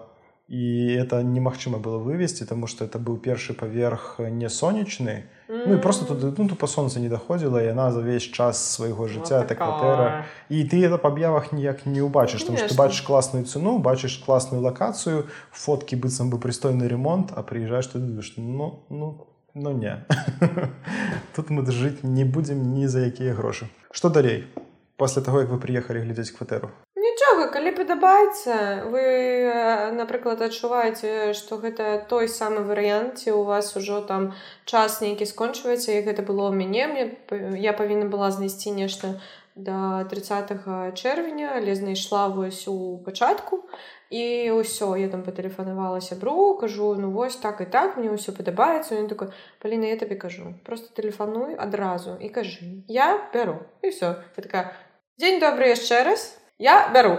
і 0.52 0.96
это 1.00 1.22
немагчыма 1.22 1.78
было 1.78 1.98
вывесці 1.98 2.44
тому 2.44 2.66
что 2.66 2.84
это 2.84 2.98
быў 2.98 3.16
першы 3.16 3.54
паверх 3.54 4.20
не 4.20 4.48
сонечны 4.48 5.24
ну 5.48 5.74
і 5.74 5.78
просто 5.78 6.04
туды 6.04 6.34
ну, 6.36 6.48
тупо 6.48 6.66
сонца 6.66 7.00
не 7.00 7.08
даходзіла 7.08 7.62
яна 7.62 7.90
за 7.92 8.00
увесь 8.00 8.28
час 8.28 8.60
свайго 8.60 9.08
жыцця 9.08 9.42
так 9.48 9.58
кватэра 9.58 10.26
і 10.48 10.64
ты 10.68 10.84
это 10.84 10.98
па 10.98 11.08
аб'явах 11.08 11.52
ніяк 11.52 11.86
не 11.86 12.02
ўбачыш 12.04 12.44
там 12.44 12.56
ты 12.56 12.74
бачыш 12.76 13.00
класную 13.00 13.44
цену 13.44 13.78
бачыш 13.78 14.18
класную 14.20 14.62
лакацыю 14.62 15.24
фоткі 15.50 15.96
быццам 15.96 16.28
бы 16.28 16.36
прыстойны 16.36 16.84
ремонт 16.84 17.32
а 17.34 17.42
прыязджаеш 17.42 17.86
ты 17.86 17.98
думаешь 17.98 18.34
ну 18.36 18.84
ну 18.90 19.26
ну 19.54 19.72
не 19.82 20.04
тут 21.34 21.48
мы 21.48 21.64
жыць 21.64 22.02
не 22.02 22.24
будзем 22.24 22.74
ні 22.76 22.88
за 22.88 23.08
якія 23.08 23.32
грошы 23.32 23.72
что 23.90 24.10
далей 24.10 24.44
пасля 25.02 25.26
таго 25.26 25.44
як 25.44 25.52
вы 25.52 25.58
прыехалі 25.66 26.06
глядзець 26.06 26.32
кватэру 26.38 26.70
нічога 27.02 27.50
калі 27.52 27.70
падабаецца 27.76 28.54
вы 28.92 29.04
напрыклад 29.98 30.42
адчуваеце 30.46 31.34
што 31.38 31.58
гэта 31.62 32.06
той 32.08 32.28
самы 32.28 32.64
варыянт 32.70 33.22
ці 33.22 33.36
у 33.38 33.42
вас 33.48 33.74
ужо 33.76 34.00
там 34.10 34.32
час 34.64 35.00
нейкі 35.04 35.26
скончваецца 35.26 35.92
як 35.92 36.10
гэта 36.10 36.22
было 36.22 36.50
ў 36.50 36.54
мяне. 36.56 36.86
Мне 36.92 37.58
я 37.58 37.72
павінна 37.72 38.06
была 38.06 38.30
знайсці 38.30 38.74
нешта 38.78 39.18
до 39.54 40.04
30 40.08 40.94
чэрвеня 40.96 41.52
але 41.54 41.74
знайшла 41.74 42.28
вось 42.28 42.68
у 42.68 42.98
пачатку 43.04 43.68
і 44.08 44.52
ўсё 44.56 44.96
я 44.96 45.08
там 45.12 45.22
патэлефанавала 45.24 46.00
сябру 46.00 46.56
кажу 46.56 46.94
ну 46.96 47.10
вось 47.12 47.36
так 47.36 47.60
і 47.60 47.66
так 47.66 47.96
мне 47.96 48.08
ўсё 48.08 48.32
падабаецца 48.32 48.96
ён 48.96 49.12
такой 49.12 49.28
паліна 49.60 49.92
я 49.92 49.96
табе 50.00 50.16
кажу 50.16 50.56
просто 50.64 50.88
тэлефануй 50.96 51.56
адразу 51.56 52.16
і 52.16 52.32
кажы 52.32 52.84
я 52.88 53.28
бяру 53.32 53.60
і 53.82 53.92
все 53.92 54.24
такая 54.36 54.72
дзень 55.20 55.40
добры 55.40 55.68
яшчэ 55.76 56.04
раз. 56.08 56.38
Я 56.58 56.88
бяру 56.94 57.18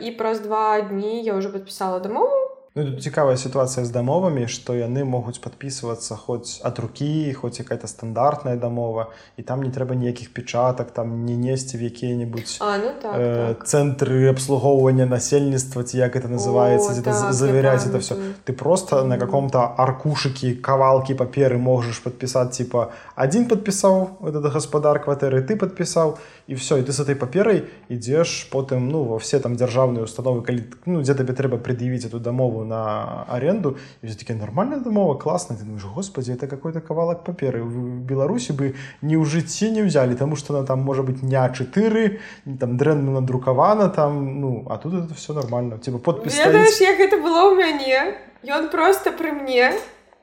і 0.00 0.10
праз 0.18 0.40
два 0.40 0.80
дні 0.80 1.22
я 1.22 1.38
ўжо 1.38 1.52
падпісала 1.54 2.00
дамову 2.00 2.50
Ну, 2.76 2.84
тут 2.84 3.02
цікавая 3.02 3.36
сітуацыя 3.36 3.82
з 3.84 3.90
дамовамі 3.90 4.46
што 4.46 4.76
яны 4.78 5.02
могуць 5.02 5.42
подписывацца 5.42 6.14
хоць 6.14 6.62
ад 6.62 6.78
рукі 6.78 7.34
хоць 7.34 7.58
якая-то 7.58 7.90
стандартная 7.90 8.54
дамова 8.54 9.08
і 9.34 9.42
там 9.42 9.66
не 9.66 9.74
трэба 9.74 9.98
ніякіх 9.98 10.30
печатак 10.30 10.94
там 10.94 11.26
не 11.26 11.34
несці 11.34 11.74
в 11.74 11.82
якія-небудзь 11.82 12.62
ну, 12.62 12.94
так, 13.02 13.14
э, 13.18 13.54
так. 13.58 13.66
цэнтры 13.66 14.30
абслугоўвання 14.30 15.06
насельніцтва 15.10 15.82
ці 15.82 15.98
як 15.98 16.14
это 16.14 16.30
называется 16.30 16.94
О, 16.94 17.02
так, 17.02 17.32
заверять 17.34 17.86
это 17.90 17.98
все 17.98 18.14
ты 18.46 18.52
просто 18.52 18.96
mm 18.96 19.02
-hmm. 19.02 19.08
на 19.08 19.18
каком-то 19.18 19.74
аркушыкі 19.76 20.54
кавалкі 20.62 21.14
паперы 21.14 21.58
можаш 21.58 21.98
подпісаць 21.98 22.56
типа 22.56 22.92
один 23.16 23.48
подпісаў 23.48 24.08
этот 24.22 24.52
гаспадар 24.52 25.02
кватэры 25.02 25.42
ты 25.42 25.56
подпісаў 25.56 26.18
і 26.50 26.54
все 26.54 26.78
і 26.78 26.82
ты 26.82 26.90
с 26.90 26.98
этой 26.98 27.14
паперай 27.14 27.70
ідзеш 27.86 28.50
потым 28.50 28.90
ну 28.90 29.04
во 29.06 29.22
все 29.22 29.38
там 29.38 29.54
дзяржаўныя 29.54 30.02
установы 30.02 30.42
калі 30.42 30.66
ну 30.82 30.98
дзе 31.06 31.14
табе 31.14 31.30
трэба 31.30 31.62
пред'явіць 31.62 32.10
эту 32.10 32.18
дамову 32.18 32.64
на 32.66 33.22
аренду 33.30 33.78
и 34.02 34.10
все 34.10 34.18
таки 34.18 34.34
нормальная 34.34 34.82
домова 34.82 35.14
классно 35.14 35.54
ты 35.54 35.62
думаешь 35.62 35.86
господи 35.86 36.32
это 36.34 36.50
какой-то 36.50 36.80
кавалак 36.80 37.22
паперы 37.22 37.62
в 37.62 38.02
беларуси 38.02 38.50
бы 38.50 38.74
не 38.98 39.14
ў 39.14 39.22
жыцці 39.30 39.70
не 39.70 39.86
взяли 39.86 40.18
тому 40.18 40.34
что 40.34 40.58
она 40.58 40.66
там 40.66 40.82
может 40.82 41.06
быть 41.06 41.20
дня 41.22 41.48
4 41.48 42.18
там 42.58 42.76
дрэнна 42.76 43.20
надрукавана 43.20 43.88
там 43.88 44.40
ну 44.40 44.66
а 44.68 44.78
тут 44.78 44.94
это 44.94 45.14
все 45.14 45.32
нормально. 45.32 45.78
Типа 45.78 45.98
подпись 45.98 46.36
Ведаешь, 46.36 46.80
як 46.80 46.98
это 46.98 47.16
было 47.22 47.52
у 47.52 47.54
мяне 47.54 48.18
ён 48.42 48.70
просто 48.70 49.12
при 49.12 49.30
мне 49.30 49.72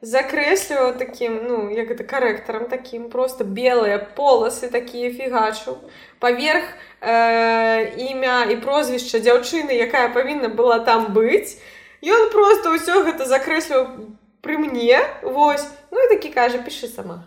закрэсліваў 0.01 0.97
таким 0.97 1.39
ну 1.47 1.69
як 1.69 1.91
это 1.91 2.03
корректором 2.03 2.69
таким 2.69 3.09
просто 3.09 3.43
белые 3.43 3.97
полосы 3.97 4.69
такие 4.69 5.11
фігачу 5.11 5.77
поверх 6.19 6.63
э, 7.01 7.95
імя 7.97 8.45
і 8.51 8.57
прозвішча 8.61 9.17
дзяўчыны 9.17 9.73
якая 9.73 10.09
павінна 10.09 10.49
была 10.49 10.79
там 10.79 11.13
быць 11.13 11.57
ён 12.05 12.29
просто 12.29 12.77
ўсё 12.77 13.03
гэта 13.09 13.25
закрэсліў 13.25 14.13
пры 14.41 14.57
мне 14.57 15.01
вось. 15.23 15.65
Ну 15.91 15.97
і 15.97 16.09
такі 16.13 16.29
кажа 16.29 16.61
пішы 16.61 16.87
сама 16.87 17.25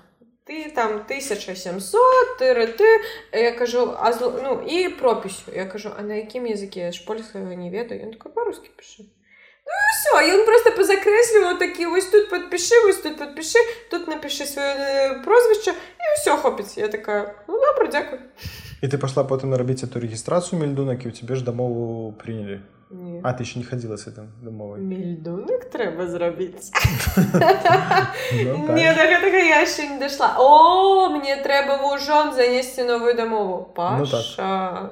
ты 0.51 0.71
там 0.75 1.07
1700 1.07 2.39
ты 2.39 2.67
ты 2.67 2.89
я 3.33 3.53
кажу 3.53 3.95
а 3.99 4.13
зл... 4.13 4.31
ну 4.43 4.63
і 4.63 4.89
пропісю 4.89 5.53
я 5.55 5.67
кажу 5.67 5.91
а 5.97 6.03
на 6.03 6.15
якім 6.15 6.47
языке? 6.47 6.91
Ж 6.93 7.05
польскага 7.07 7.55
не 7.55 7.71
ведаю 7.71 8.03
ён 8.07 8.13
такой 8.15 8.33
по-рускі 8.33 8.71
пішы 8.75 9.07
ну, 9.71 9.79
все 9.95 10.13
ён 10.35 10.45
просто 10.47 10.73
пазакрэсліваў 10.79 11.59
такі 11.59 11.87
вось 11.87 12.11
тут 12.11 12.31
подпішы 12.31 12.81
вось 12.87 13.03
тут 13.05 13.19
подпішы 13.19 13.63
тут 13.91 14.09
напішы 14.09 14.47
сваё 14.51 15.23
прозвішча 15.23 15.73
і 15.77 16.11
ўсё 16.17 16.37
хопіць 16.43 16.77
я 16.79 16.89
такая 16.89 17.35
ну 17.47 17.61
добра 17.61 17.87
дзякую 17.87 18.21
і 18.83 18.87
ты 18.89 18.99
пашла 18.99 19.25
потым 19.25 19.55
нарабіць 19.55 19.87
эту 19.87 20.03
рэгістрацыю 20.03 20.61
мельдунакі 20.61 21.09
у 21.09 21.15
цябе 21.15 21.39
ж 21.39 21.47
дамову 21.47 22.13
прынялі 22.19 22.61
Не. 22.91 23.21
А 23.23 23.33
ты 23.33 23.45
еще 23.45 23.61
не 23.61 23.65
ходила 23.65 23.97
с 23.97 24.09
этим 24.09 24.33
домовой? 24.43 24.81
Мельдунок 24.81 25.71
треба 25.71 26.09
зробить. 26.09 26.73
Не, 28.33 28.95
до 28.95 29.03
гэтага 29.07 29.39
я 29.39 29.65
ще 29.67 29.89
не 29.89 29.99
дошла. 30.01 30.35
О, 30.39 31.09
мне 31.09 31.37
треба 31.37 31.77
в 31.77 31.95
ужон 31.95 32.35
занести 32.35 32.83
новую 32.83 33.15
домову. 33.15 33.73
Паша. 33.77 34.91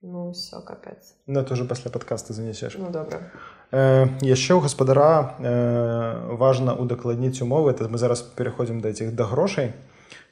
Ну, 0.00 0.30
все, 0.30 0.60
капец. 0.60 1.16
Ну, 1.26 1.40
это 1.40 1.52
уже 1.52 1.64
после 1.64 1.90
подкаста 1.90 2.32
занесешь. 2.32 2.76
Ну, 2.78 2.88
добре. 2.90 3.30
Э, 3.70 4.06
еще 4.20 4.54
у 4.54 4.60
гаспадара 4.60 5.34
важно 5.38 6.74
удакладніць 6.74 7.42
умовы. 7.42 7.70
Это 7.72 7.88
мы 7.88 7.98
зараз 7.98 8.22
переходим 8.22 8.80
до 8.80 8.88
этих 8.88 9.14
до 9.14 9.24
грошей, 9.24 9.72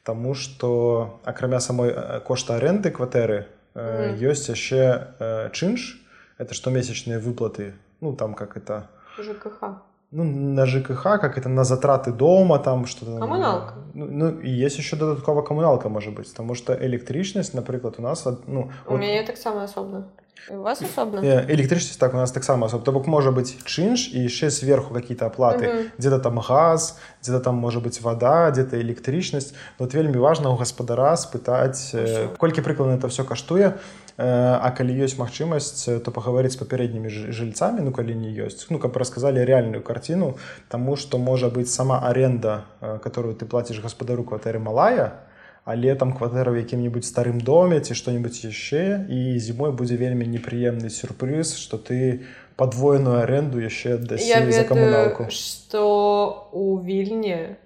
тому 0.05 0.35
что, 0.35 1.21
акрамя 1.25 1.61
самой 1.61 1.95
кошта 2.25 2.57
аренды 2.57 2.91
кватэры, 2.91 3.47
mm. 3.75 4.17
ёсць 4.17 4.49
яшчэ 4.49 5.51
чынш, 5.53 6.01
это 6.39 6.55
что 6.55 6.71
месячные 6.71 7.19
выплаты, 7.19 7.75
ну 8.01 8.15
там 8.15 8.35
как 8.35 8.57
это... 8.57 8.89
ЖКХ. 9.19 9.83
Ну, 10.13 10.25
на 10.25 10.67
ЖКХ, 10.67 11.03
как 11.03 11.37
это 11.37 11.49
на 11.49 11.65
затраты 11.65 12.13
дома, 12.13 12.59
там 12.59 12.87
что-то. 12.87 13.19
Коммуналка. 13.19 13.75
Ну, 13.93 14.07
ну, 14.07 14.41
и 14.41 14.49
есть 14.49 14.79
еще 14.79 14.97
додатковая 14.97 15.43
коммуналка, 15.43 15.89
может 15.89 16.15
быть, 16.15 16.31
потому 16.31 16.55
что 16.55 16.75
электричность, 16.75 17.55
например, 17.55 17.93
у 17.99 18.03
нас, 18.03 18.25
ну... 18.47 18.71
У 18.87 18.93
вот... 18.93 19.01
меня 19.01 19.27
так 19.27 19.37
само 19.37 19.63
особенно. 19.63 20.07
У 20.51 20.63
вас 20.63 20.83
особенно? 20.83 21.21
Электричность 21.49 21.99
так 21.99 22.15
у 22.15 22.17
нас 22.17 22.33
так 22.33 22.45
само 22.45 22.67
особо. 22.67 22.85
То 22.85 22.93
бок 22.93 23.07
может 23.07 23.35
быть 23.35 23.59
чинш 23.65 24.09
и 24.09 24.19
еще 24.19 24.51
сверху 24.51 24.95
какие-то 24.95 25.27
оплаты. 25.27 25.69
Угу. 25.69 25.79
Где-то 25.99 26.19
там 26.19 26.41
газ, 26.41 26.99
где-то 27.23 27.41
там 27.41 27.55
может 27.57 27.83
быть 27.83 28.01
вода, 28.01 28.51
где-то 28.51 28.81
электричность. 28.81 29.55
Вот 29.79 29.95
вельми 29.95 30.19
важно 30.19 30.51
у 30.51 30.57
гаспадара 30.57 31.17
спытать, 31.17 31.91
э, 31.93 32.29
колькі 32.39 32.61
прыкладна 32.61 32.97
это 32.97 33.09
все 33.09 33.25
каштуе. 33.25 33.79
Э, 34.17 34.57
а 34.57 34.73
калі 34.73 34.97
ёсць 35.05 35.21
магчымасць 35.21 36.01
то 36.01 36.09
пагаварыць 36.09 36.57
з 36.57 36.61
папярэднімі 36.65 37.13
жыльцамі 37.37 37.85
ну 37.85 37.93
калі 37.93 38.17
не 38.17 38.33
ёсць 38.33 38.65
ну 38.73 38.81
каб 38.81 38.97
расказалі 38.97 39.45
рэальную 39.45 39.85
карціну 39.85 40.41
таму 40.73 40.97
што 40.97 41.21
можа 41.21 41.53
быць 41.53 41.69
сама 41.69 42.01
аренда 42.01 42.65
э, 42.81 42.97
которую 43.05 43.37
ты 43.37 43.45
плаціш 43.45 43.85
гаспадару 43.85 44.25
кватэры 44.25 44.57
малая 44.57 45.21
а 45.67 45.75
летом 45.75 46.13
кватэра 46.13 46.53
в 46.55 46.57
якім-нибудь 46.63 47.05
старым 47.05 47.43
доме 47.43 47.83
ці 47.83 47.99
што-нибудь 47.99 48.39
яшчэ 48.47 49.11
і 49.11 49.35
зімой 49.43 49.75
будзе 49.75 49.99
вельмі 49.99 50.23
непрыемны 50.23 50.87
сюрпрыз 50.95 51.59
что 51.59 51.75
ты 51.77 52.23
подвоеную 52.55 53.27
аренду 53.27 53.59
яшчэ 53.59 53.99
за 53.99 54.63
камуналку 54.63 55.27
что 55.29 56.47
у 56.55 56.79
вільні 56.79 57.59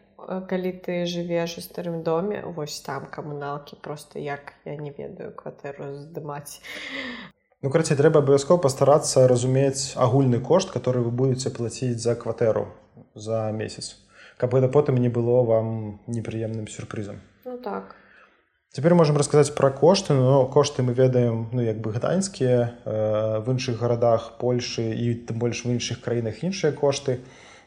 калі 0.48 0.72
ты 0.80 1.04
жывеш 1.04 1.60
у 1.60 1.60
старым 1.60 2.00
доме 2.00 2.40
вось 2.40 2.80
там 2.80 3.04
камуналкі 3.04 3.76
просто 3.84 4.18
як 4.18 4.56
я 4.64 4.80
не 4.80 4.96
ведаю 4.96 5.36
кватэру 5.36 5.92
здымаць 6.00 6.64
ну 7.60 7.68
карацей 7.68 8.00
трэба 8.00 8.24
абавязкова 8.24 8.64
пастарацца 8.64 9.28
разумець 9.28 9.92
агульны 10.00 10.40
кошт 10.40 10.72
который 10.72 11.04
вы 11.04 11.12
будете 11.12 11.52
плаціць 11.52 12.00
за 12.00 12.16
кватэру 12.16 12.72
за 13.12 13.52
месяц 13.52 14.00
каб 14.40 14.56
это 14.56 14.72
потым 14.72 14.96
не 14.96 15.12
было 15.12 15.44
вам 15.44 16.00
непрыемным 16.08 16.64
сюрпрызам 16.64 17.20
ну 17.50 17.58
так. 17.58 17.96
Цяпер 18.70 18.94
можемм 18.94 19.16
расказаць 19.18 19.50
пра 19.58 19.72
кошты 19.74 20.14
но 20.14 20.46
кошты 20.46 20.84
мы 20.86 20.94
ведаем 20.94 21.48
ну 21.50 21.62
як 21.62 21.80
бы 21.82 21.90
гданьскія 21.90 22.78
э, 22.84 23.42
в 23.42 23.50
іншых 23.50 23.80
гарадах 23.82 24.38
Польшы 24.38 24.94
і 24.94 25.26
тым 25.26 25.42
больш 25.42 25.64
в 25.64 25.70
іншых 25.74 25.98
краінах 26.00 26.44
іншыя 26.46 26.70
кошты. 26.70 27.18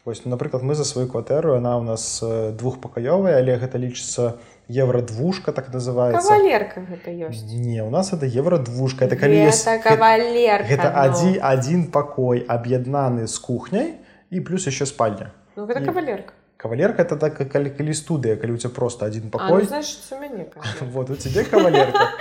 Вось, 0.05 0.23
ну, 0.23 0.31
напрыклад 0.31 0.63
мы 0.63 0.75
за 0.75 0.85
сваю 0.85 1.07
кватэру 1.07 1.55
она 1.55 1.77
у 1.77 1.83
нас 1.83 2.23
э, 2.23 2.55
двухпакаёвая 2.55 3.35
але 3.43 3.59
гэта 3.59 3.75
лічыцца 3.77 4.39
евро-двушка 4.69 5.51
так 5.51 5.67
называется 5.73 6.23
кавалерка 6.23 6.79
гэта 6.87 7.11
ёсць. 7.11 7.43
Не 7.51 7.83
у 7.83 7.89
нас 7.89 8.13
это 8.13 8.25
евро-двушка 8.25 9.03
это 9.03 9.19
калі 9.19 9.35
есть 9.35 9.67
кавалер 9.83 10.63
гэта 10.63 10.87
адзін 10.95 11.43
адзін 11.43 11.91
пакой 11.91 12.39
аб'яднаны 12.47 13.27
з 13.27 13.35
кухняй 13.39 13.99
і 14.31 14.39
плюс 14.39 14.65
еще 14.67 14.85
спальня. 14.85 15.33
Ну, 15.57 15.67
гэта 15.67 15.83
кавалерка 15.83 16.39
кавалерка 16.63 17.03
это 17.03 17.19
так 17.19 17.35
калі 17.51 17.69
калі 17.75 17.93
студыя 17.93 18.39
калі 18.39 18.55
у 18.55 18.57
тебя 18.57 18.71
просто 18.71 19.05
один 19.05 19.29
пакой 19.29 19.51
а, 19.51 19.63
ну, 19.63 19.67
значит, 19.67 19.99
мяне 20.15 20.45
вот 20.93 21.09
у 21.09 21.15
тебе 21.15 21.43
кавалерка. 21.43 22.15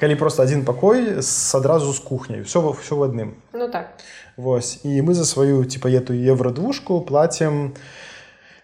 Калі 0.00 0.14
просто 0.14 0.42
один 0.42 0.64
пакой 0.64 1.20
адразу 1.54 1.92
з 1.92 1.98
кухняй 1.98 2.42
все 2.42 2.60
все 2.82 2.94
в 2.96 3.02
адным 3.02 3.40
ну 3.52 3.68
так. 3.68 3.96
Вось 4.36 4.84
і 4.84 5.02
мы 5.02 5.14
за 5.14 5.24
сваю 5.24 5.64
типа 5.64 5.88
эту 5.88 6.12
евро-двушку 6.12 7.00
платим 7.00 7.72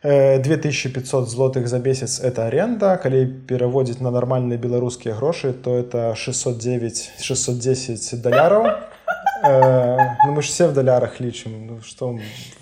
2500 0.03 1.29
злотых 1.29 1.67
за 1.67 1.79
месяц. 1.79 2.21
Это 2.21 2.47
аренда. 2.47 2.97
Калі 2.97 3.27
пераводзіць 3.49 4.01
на 4.01 4.11
нармальныя 4.11 4.61
беларускія 4.61 5.15
грошы 5.15 5.53
то 5.53 5.75
это 5.75 6.15
609 6.15 7.11
610 7.19 8.23
даляраў 8.23 8.67
э, 8.67 8.96
ну, 9.43 10.33
мы 10.33 10.43
ж 10.43 10.47
все 10.47 10.67
в 10.67 10.75
далярах 10.75 11.21
лічым 11.21 11.67
ну, 11.67 11.81
что 11.83 12.19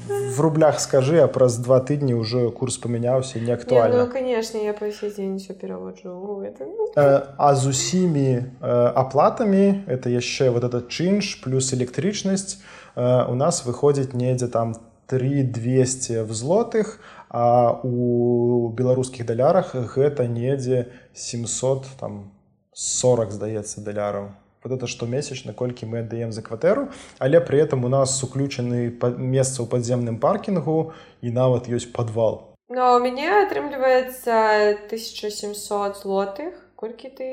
в 0.08 0.40
рублях 0.40 0.80
скажи 0.80 1.18
а 1.18 1.28
праз 1.28 1.58
два 1.58 1.80
тыдні 1.80 2.14
ўжо 2.14 2.50
курс 2.50 2.78
памяняўся 2.78 3.40
не 3.40 3.52
актуальна 3.52 4.04
ну, 4.04 4.10
конечно 4.10 4.58
я 4.58 4.72
по 4.72 4.86
дзень 4.86 5.38
все 5.38 5.54
пераводжу 5.54 6.42
это... 6.42 6.66
Ну. 6.66 6.92
э, 6.96 7.22
а 7.36 7.54
з 7.54 7.66
усімі 7.66 8.44
э, 8.60 8.92
аплатамі 8.94 9.84
это 9.86 10.08
яшчэ 10.08 10.50
вот 10.50 10.64
этот 10.64 10.88
чынш 10.88 11.42
плюс 11.42 11.72
электрычнасць 11.74 12.58
Э, 12.94 13.26
у 13.28 13.34
нас 13.34 13.64
выходзіць 13.66 14.14
недзе 14.14 14.48
там 14.48 14.76
3200 15.06 16.22
в 16.22 16.32
злотых 16.32 17.00
а 17.28 17.80
у 17.82 18.70
беларускіх 18.70 19.26
далярах 19.26 19.74
гэта 19.74 20.28
недзе 20.28 20.86
700 21.12 21.86
там 21.98 22.30
40 22.72 23.32
здаецца 23.32 23.82
даляраў 23.82 24.30
вот 24.64 24.72
это 24.72 24.86
штомесячна 24.86 25.52
колькі 25.52 25.86
мы 25.86 26.00
аддаем 26.00 26.32
за 26.32 26.42
кватэру 26.42 26.88
але 27.18 27.40
при 27.40 27.60
этом 27.60 27.84
у 27.84 27.88
нас 27.88 28.16
уключаны 28.24 28.90
месца 29.20 29.62
ў 29.62 29.68
падземным 29.68 30.18
паркінгу 30.18 30.96
і 31.20 31.28
нават 31.30 31.68
ёсць 31.68 31.92
подвал 31.92 32.54
но 32.68 32.96
у 32.96 32.98
мяне 32.98 33.28
атрымліваецца 33.44 34.88
1700 34.88 36.00
злотых. 36.00 36.54
Колькі 36.74 37.08
ты 37.12 37.28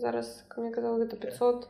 зараз 0.00 0.44
мне 0.56 0.72
казал 0.72 0.98
гэта 0.98 1.16
500 1.16 1.68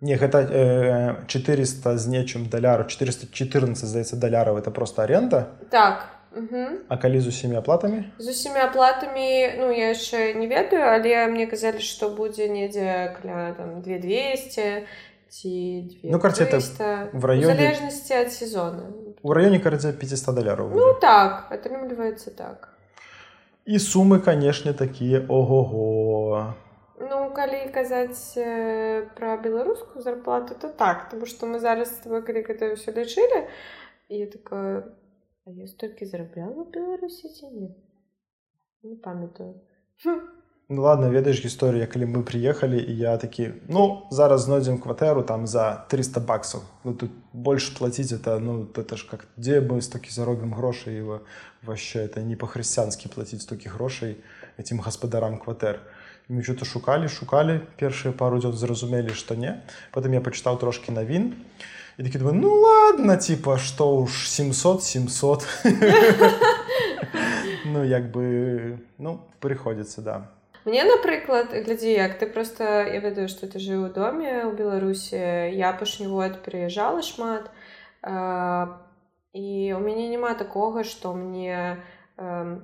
не 0.00 0.16
гэта 0.16 0.38
э, 0.40 1.26
400 1.28 1.96
з 1.96 2.06
нечым 2.08 2.48
даляру 2.48 2.84
414 2.84 3.84
здаецца 3.84 4.16
даляраў 4.16 4.56
это 4.56 4.70
просто 4.70 5.02
аренда. 5.02 5.52
Так 5.70 6.08
угу. 6.36 6.64
а 6.88 6.96
калі 6.96 7.20
з 7.20 7.26
усімі 7.26 7.56
аплатамі 7.56 8.04
з 8.18 8.28
усімі 8.28 8.60
аплатамі 8.66 9.54
ну 9.58 9.70
я 9.72 9.94
яшчэ 9.94 10.34
не 10.34 10.46
ведаю 10.46 10.84
але 10.84 11.26
мне 11.26 11.46
казалі 11.46 11.80
што 11.80 12.10
будзе 12.10 12.48
недзе 12.48 13.16
каля 13.16 13.54
там 13.58 13.82
2200 13.82 14.86
ці 15.34 15.54
ну 16.02 16.20
карце 16.20 16.44
это 16.44 17.08
в 17.12 17.24
районе 17.24 17.54
залежнасці 17.54 18.14
ад 18.14 18.32
сезона 18.32 18.86
у 19.24 19.32
раёне 19.32 19.58
кардзе 19.58 19.92
500 19.92 20.36
даляраў 20.36 20.68
ну 20.76 20.92
так 21.00 21.48
атрымліваецца 21.50 22.30
так. 22.36 22.68
І 23.64 23.80
сумы 23.80 24.20
канешне 24.20 24.74
такія 24.76 25.24
ого-го. 25.28 26.52
Ну 27.00 27.20
калі 27.32 27.60
казаць 27.72 28.36
пра 29.16 29.36
беларускую 29.40 30.04
зарплату 30.04 30.54
то 30.60 30.68
так 30.68 31.08
тому 31.10 31.26
что 31.26 31.46
мы 31.46 31.58
зараз 31.58 31.88
с 31.88 32.04
тобой 32.04 32.20
калі 32.22 32.44
гэта 32.44 32.76
ўсё 32.76 32.92
лічылі 32.92 33.48
і 34.12 34.26
такое 34.28 34.92
А 35.44 35.50
я 35.50 35.66
столькі 35.66 36.06
зарабляла 36.08 36.64
беларусі 36.64 37.28
ці 37.28 37.50
не 37.50 37.68
не 38.82 38.96
памятаю. 38.96 39.60
Ну 40.68 40.82
ладно 40.82 41.10
ведаеш 41.12 41.42
гісторыя 41.44 41.84
калі 41.84 42.06
мы 42.08 42.20
приехалі 42.24 42.78
і 42.80 42.92
я 42.96 43.16
такі 43.20 43.50
ну 43.68 44.08
зараз 44.08 44.48
знойдзем 44.48 44.78
кватэру 44.80 45.20
там 45.22 45.44
за 45.46 45.84
300 45.92 46.24
баксаў 46.24 46.64
ну 46.88 46.94
тут 46.96 47.12
больш 47.36 47.68
плаціць 47.76 48.16
это 48.16 48.38
ну 48.40 48.64
это 48.72 48.96
ж 48.96 49.04
как 49.10 49.28
дзе 49.36 49.60
мы 49.60 49.84
столькі 49.84 50.08
заробім 50.08 50.56
грошай 50.56 51.04
вообще 51.04 52.08
это 52.08 52.24
не 52.24 52.40
па-хрысціянскі 52.40 53.12
плаціць 53.12 53.44
столькі 53.44 53.68
грошай 53.76 54.16
этим 54.56 54.80
гаспадарам 54.80 55.36
кватэр 55.36 55.84
мы 56.28 56.42
что-то 56.42 56.64
шукалі 56.64 57.08
шукалі 57.08 57.60
першыя 57.76 58.12
пару 58.16 58.40
дзён 58.40 58.56
зразумелі 58.56 59.12
што 59.12 59.36
не. 59.36 59.60
Потым 59.92 60.16
я 60.16 60.20
пачытаў 60.24 60.56
трошки 60.56 60.92
навін 60.92 61.36
і 61.98 62.02
такі 62.02 62.18
думаю 62.18 62.40
ну 62.40 62.50
ладно 62.50 63.16
типа 63.16 63.58
што 63.58 64.02
ўж 64.02 64.28
700 64.28 64.82
700 64.82 65.46
ну 67.64 67.84
як 67.84 68.10
бы 68.10 68.78
ну 68.98 69.20
прыходзіцца 69.40 70.00
да. 70.00 70.16
Мне 70.64 70.84
напрыклад 70.88 71.52
глядзі 71.52 71.92
як 71.92 72.18
ты 72.18 72.26
просто 72.26 72.64
я 72.88 73.00
ведаю 73.04 73.28
что 73.28 73.46
ты 73.46 73.60
жыў 73.60 73.86
у 73.86 73.92
доме 73.92 74.48
у 74.48 74.52
беларусі 74.56 75.20
я 75.52 75.76
апошні 75.76 76.08
год 76.08 76.40
прыязджала 76.40 77.04
шмат 77.04 77.52
э, 78.00 78.66
і 79.36 79.74
у 79.76 79.80
мяне 79.84 80.08
няма 80.08 80.34
такога 80.34 80.84
что 80.84 81.12
мне 81.12 81.84
э, 82.16 82.58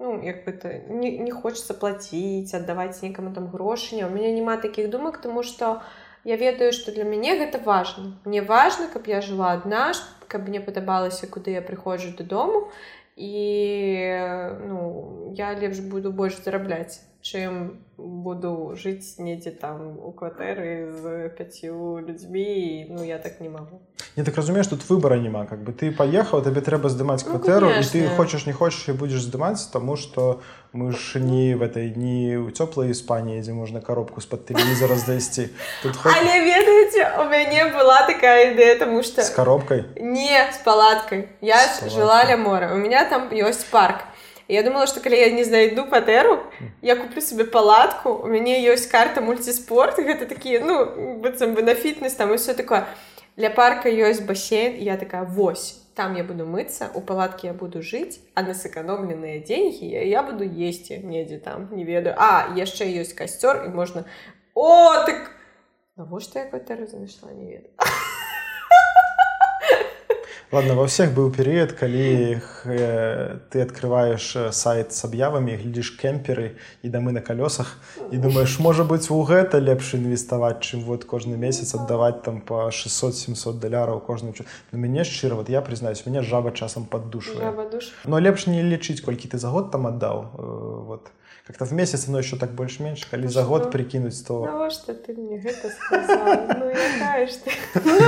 ну 0.00 0.20
як 0.22 0.44
бы 0.44 0.52
то 0.52 0.72
не, 0.88 1.18
не 1.18 1.30
хочется 1.30 1.74
плаціць 1.74 2.54
аддаваць 2.54 3.02
некаму 3.02 3.34
там 3.34 3.48
грошыня 3.48 4.06
у 4.08 4.10
меня 4.10 4.32
няма 4.32 4.56
таких 4.56 4.90
думак 4.90 5.20
тому 5.20 5.42
что 5.42 5.82
я 6.24 6.36
ведаю 6.36 6.72
что 6.72 6.92
для 6.92 7.04
мяне 7.04 7.36
гэта 7.38 7.58
важно. 7.58 8.18
Мне 8.24 8.42
важно 8.42 8.88
каб 8.88 9.06
я 9.06 9.20
жила 9.20 9.52
адна 9.52 9.92
каб 10.26 10.48
мне 10.48 10.60
падабалася 10.60 11.26
куды 11.26 11.52
я 11.52 11.62
прыходжу 11.62 12.16
дадому 12.16 12.70
і 13.16 13.36
ну 14.64 15.32
я 15.36 15.54
лепш 15.54 15.78
буду 15.78 16.12
больш 16.12 16.40
зарабляць 16.44 17.00
чым 17.22 17.84
буду 18.00 18.72
жыць 18.80 19.20
недзе 19.20 19.50
там 19.52 20.00
у 20.00 20.12
кватэры 20.16 20.88
з 20.88 21.28
пяцю 21.36 22.00
людзьмі 22.00 22.88
ну 22.88 23.04
я 23.04 23.18
так 23.18 23.40
не 23.40 23.48
магу 23.48 23.80
не 24.16 24.24
так 24.24 24.36
разумееш 24.36 24.66
тут 24.66 24.88
выбора 24.88 25.20
няма 25.20 25.44
как 25.44 25.60
бы 25.60 25.72
ты 25.72 25.92
паехаў 25.92 26.40
табе 26.40 26.64
трэба 26.64 26.88
здымаць 26.88 27.20
ну, 27.26 27.36
кватэру 27.36 27.68
ну, 27.68 27.80
і 27.80 27.84
ты 27.84 28.08
хочаш 28.16 28.46
не 28.46 28.56
хочаш 28.56 28.88
і 28.88 28.96
будзеш 28.96 29.28
здымаць 29.28 29.68
таму 29.68 29.96
што 30.00 30.40
мы 30.72 30.92
ж 30.96 31.20
не 31.20 31.54
в 31.54 31.62
этой 31.62 31.92
дні 31.92 32.40
ў 32.40 32.56
цёплай 32.56 32.96
іспаніі 32.96 33.44
дзе 33.44 33.52
можна 33.52 33.84
коробку 33.84 34.24
з-пад 34.24 34.48
тэлевізора 34.48 34.96
здайсці 34.96 35.52
тут 35.82 35.96
хоч... 36.00 36.16
але 36.16 36.40
ведаеце 36.40 37.04
у 37.20 37.28
мяне 37.28 37.68
была 37.68 38.08
такая 38.08 38.56
ідэя 38.56 38.80
тому 38.80 39.02
что 39.02 39.20
з 39.20 39.28
коробкой? 39.28 39.84
Не 40.00 40.48
з 40.48 40.58
палаткай 40.64 41.28
я 41.44 41.60
жыла 41.84 42.24
ля 42.24 42.40
мора 42.40 42.72
у 42.72 42.80
меня 42.80 43.04
там 43.04 43.28
ёсць 43.28 43.68
парк 43.68 44.08
я 44.50 44.62
думала 44.62 44.86
что 44.86 45.00
калі 45.00 45.18
я 45.18 45.30
не 45.30 45.44
знайду 45.44 45.86
патэру 45.86 46.42
я 46.82 46.96
куплю 46.96 47.20
себе 47.20 47.44
палатку 47.44 48.10
у 48.10 48.26
мяне 48.26 48.58
ёсць 48.66 48.90
карта 48.90 49.20
мульціспорт 49.20 49.98
гэта 49.98 50.26
такія 50.26 50.60
ну 50.60 51.18
быццам 51.20 51.54
бы 51.54 51.62
на 51.62 51.74
фітнес 51.74 52.14
там 52.14 52.36
все 52.36 52.54
такое. 52.54 52.86
Для 53.36 53.50
парка 53.50 53.88
ёсць 53.88 54.20
бассейн 54.20 54.76
я 54.76 54.96
такая 54.96 55.24
вось 55.24 55.80
там 55.94 56.16
я 56.16 56.24
буду 56.24 56.46
мыцца 56.46 56.90
у 56.94 57.00
палатке 57.00 57.48
я 57.48 57.52
буду 57.52 57.82
жыць 57.82 58.20
а 58.34 58.42
на 58.42 58.54
сэканомленыя 58.54 59.44
деньги 59.44 59.84
я 59.84 60.22
буду 60.22 60.44
есці 60.44 60.98
недзе 61.04 61.38
там 61.38 61.68
не 61.76 61.84
ведаю 61.84 62.14
а 62.18 62.50
яшчэ 62.56 62.88
ёсць 63.00 63.14
касцёр 63.14 63.64
і 63.66 63.68
можна 63.68 64.04
о 64.54 65.04
так! 65.06 65.30
Навошта 65.96 66.40
я 66.40 66.46
кватэру 66.46 66.86
знайшла 66.86 67.32
не 67.32 67.46
ведаю 67.52 67.99
ладно 70.52 70.74
во 70.74 70.86
всех 70.86 71.14
быў 71.14 71.30
перыяд 71.30 71.72
калі 71.78 72.02
іх, 72.34 72.66
э, 72.66 73.38
ты 73.50 73.62
открываешь 73.62 74.34
э, 74.34 74.50
сайт 74.52 74.92
с 74.92 75.04
аб'явамі 75.06 75.54
глядзіш 75.54 75.94
кемперы 75.94 76.58
і 76.82 76.90
дамы 76.90 77.14
на 77.14 77.22
калёсах 77.22 77.78
і 78.10 78.18
думаешь 78.18 78.58
можа 78.58 78.84
быть 78.84 79.10
у 79.10 79.22
гэта 79.22 79.62
лепш 79.62 79.94
інвеставаць 79.94 80.58
чым 80.60 80.82
вот 80.82 81.04
кожны 81.04 81.36
месяц 81.36 81.74
аддаваць 81.74 82.22
там 82.22 82.40
по 82.40 82.68
600-700 82.74 83.62
даляраў 83.62 84.00
кожным 84.00 84.34
на 84.72 84.76
мяне 84.76 85.04
шчыра 85.04 85.34
вот 85.34 85.48
я 85.48 85.62
признаюсь 85.62 86.04
мяне 86.06 86.22
жаба 86.22 86.50
часам 86.50 86.84
поддушвае 86.84 87.54
но 88.04 88.18
лепш 88.18 88.46
не 88.46 88.62
лічыць 88.62 89.00
колькі 89.00 89.28
ты 89.28 89.38
за 89.38 89.50
год 89.50 89.70
там 89.70 89.86
аддаў 89.86 90.34
э, 90.34 90.42
вот 90.90 91.14
как-то 91.50 91.64
в 91.64 91.72
месяц 91.72 92.06
но 92.06 92.18
еще 92.18 92.36
так 92.36 92.52
больш-менш 92.54 93.04
калі 93.10 93.28
за 93.28 93.42
год 93.42 93.72
прикінуць 93.72 94.22
то 94.22 94.70
что 94.70 94.94
ты 94.94 95.14
мне 95.18 95.42
гэта 95.42 95.70
ну, 97.74 97.98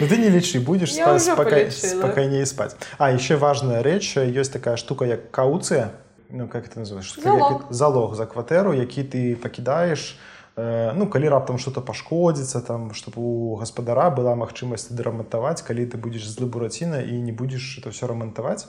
ну, 0.00 0.06
ты 0.06 0.16
не 0.16 0.28
лічы 0.30 0.60
будешь 0.60 0.94
спокойнее 0.94 2.46
спать. 2.46 2.76
А 2.98 3.10
еще 3.10 3.36
важная 3.36 3.82
речь 3.82 4.16
есть 4.16 4.52
такая 4.52 4.76
штука 4.76 5.04
як 5.04 5.30
кауцыя 5.32 5.90
ну 6.30 6.46
как 6.46 6.66
это 6.68 6.78
называешь 6.78 7.14
залог, 7.16 7.66
залог 7.70 8.14
за 8.14 8.26
кватэру 8.26 8.72
які 8.72 9.02
ты 9.02 9.34
пакідаешь 9.34 10.14
э, 10.14 10.37
ну 10.58 11.06
калі 11.06 11.28
раптам 11.30 11.58
что-то 11.58 11.80
пашкодзіцца 11.80 12.60
там 12.66 12.90
чтобы 12.90 13.22
у 13.22 13.54
гаспадара 13.60 14.10
была 14.10 14.34
магчымасць 14.34 14.90
дэрамантаваць 14.90 15.62
калі 15.62 15.86
ты 15.86 15.94
будешь 15.94 16.26
злы 16.26 16.50
бураціна 16.50 16.98
і 16.98 17.14
не 17.22 17.30
будешь 17.30 17.78
это 17.78 17.94
все 17.94 18.10
рамантаваць. 18.10 18.66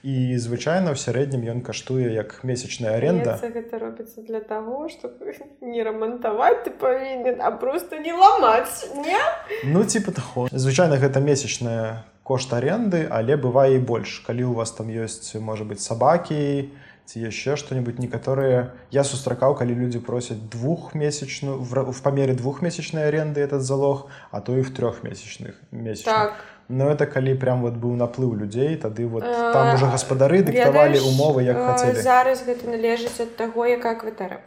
І 0.00 0.38
звычайна 0.40 0.92
ў 0.92 0.96
сярэднім 0.96 1.44
ён 1.44 1.60
каштуе 1.60 2.08
як 2.16 2.40
месячная 2.40 2.96
аренда. 2.96 3.36
гэта 3.36 3.76
робіцца 3.76 4.22
для 4.22 4.40
того 4.40 4.88
что 4.88 5.12
не 5.60 5.84
рамантаваць 5.84 6.64
ты 6.64 6.70
павінен 6.70 7.44
а 7.44 7.50
просто 7.50 7.98
не 7.98 8.16
ламаць 8.16 8.88
не? 8.96 9.20
Ну 9.64 9.84
типа 9.84 10.12
таго. 10.12 10.48
Звычайна 10.52 10.96
гэта 10.96 11.20
месячная 11.20 12.08
кошт 12.22 12.48
аренды 12.52 13.04
але 13.10 13.36
бывае 13.36 13.76
і 13.76 13.84
больш. 13.84 14.24
Калі 14.24 14.44
у 14.44 14.52
вас 14.56 14.72
там 14.72 14.88
ёсць 14.88 15.36
можа 15.36 15.68
быть 15.68 15.84
сабакі 15.84 16.72
ці 17.06 17.22
яшчэ 17.22 17.54
что-нибудь 17.56 17.98
некаторыя 18.02 18.74
я 18.90 19.04
сустракаў 19.06 19.54
калі 19.54 19.78
людзі 19.78 20.02
просяць 20.02 20.42
двухмесячную 20.50 21.62
в 21.62 22.02
памере 22.02 22.34
двухмесячнай 22.34 23.06
аренды 23.06 23.40
этот 23.40 23.62
залог 23.62 24.10
а 24.30 24.40
то 24.40 24.58
і 24.58 24.62
в 24.66 24.74
трехмесячных 24.74 25.54
месяц 25.70 26.04
так. 26.04 26.34
Но 26.68 26.90
это 26.90 27.06
калі 27.06 27.38
прям 27.38 27.62
вот 27.62 27.74
быў 27.78 27.94
наплыў 27.94 28.34
людзей 28.34 28.74
тады 28.76 29.06
вот 29.06 29.22
там 29.22 29.74
уже 29.74 29.86
гаспадары 29.86 30.42
дыктавалі 30.42 30.98
умовы 30.98 31.46
як 31.46 31.62
хацелі 31.62 32.02
зараз 32.02 32.42
гэта 32.42 32.66
належыць 32.74 33.22
ад 33.22 33.36
таго 33.38 33.66
якая 33.70 33.94
кватэра. 33.94 34.42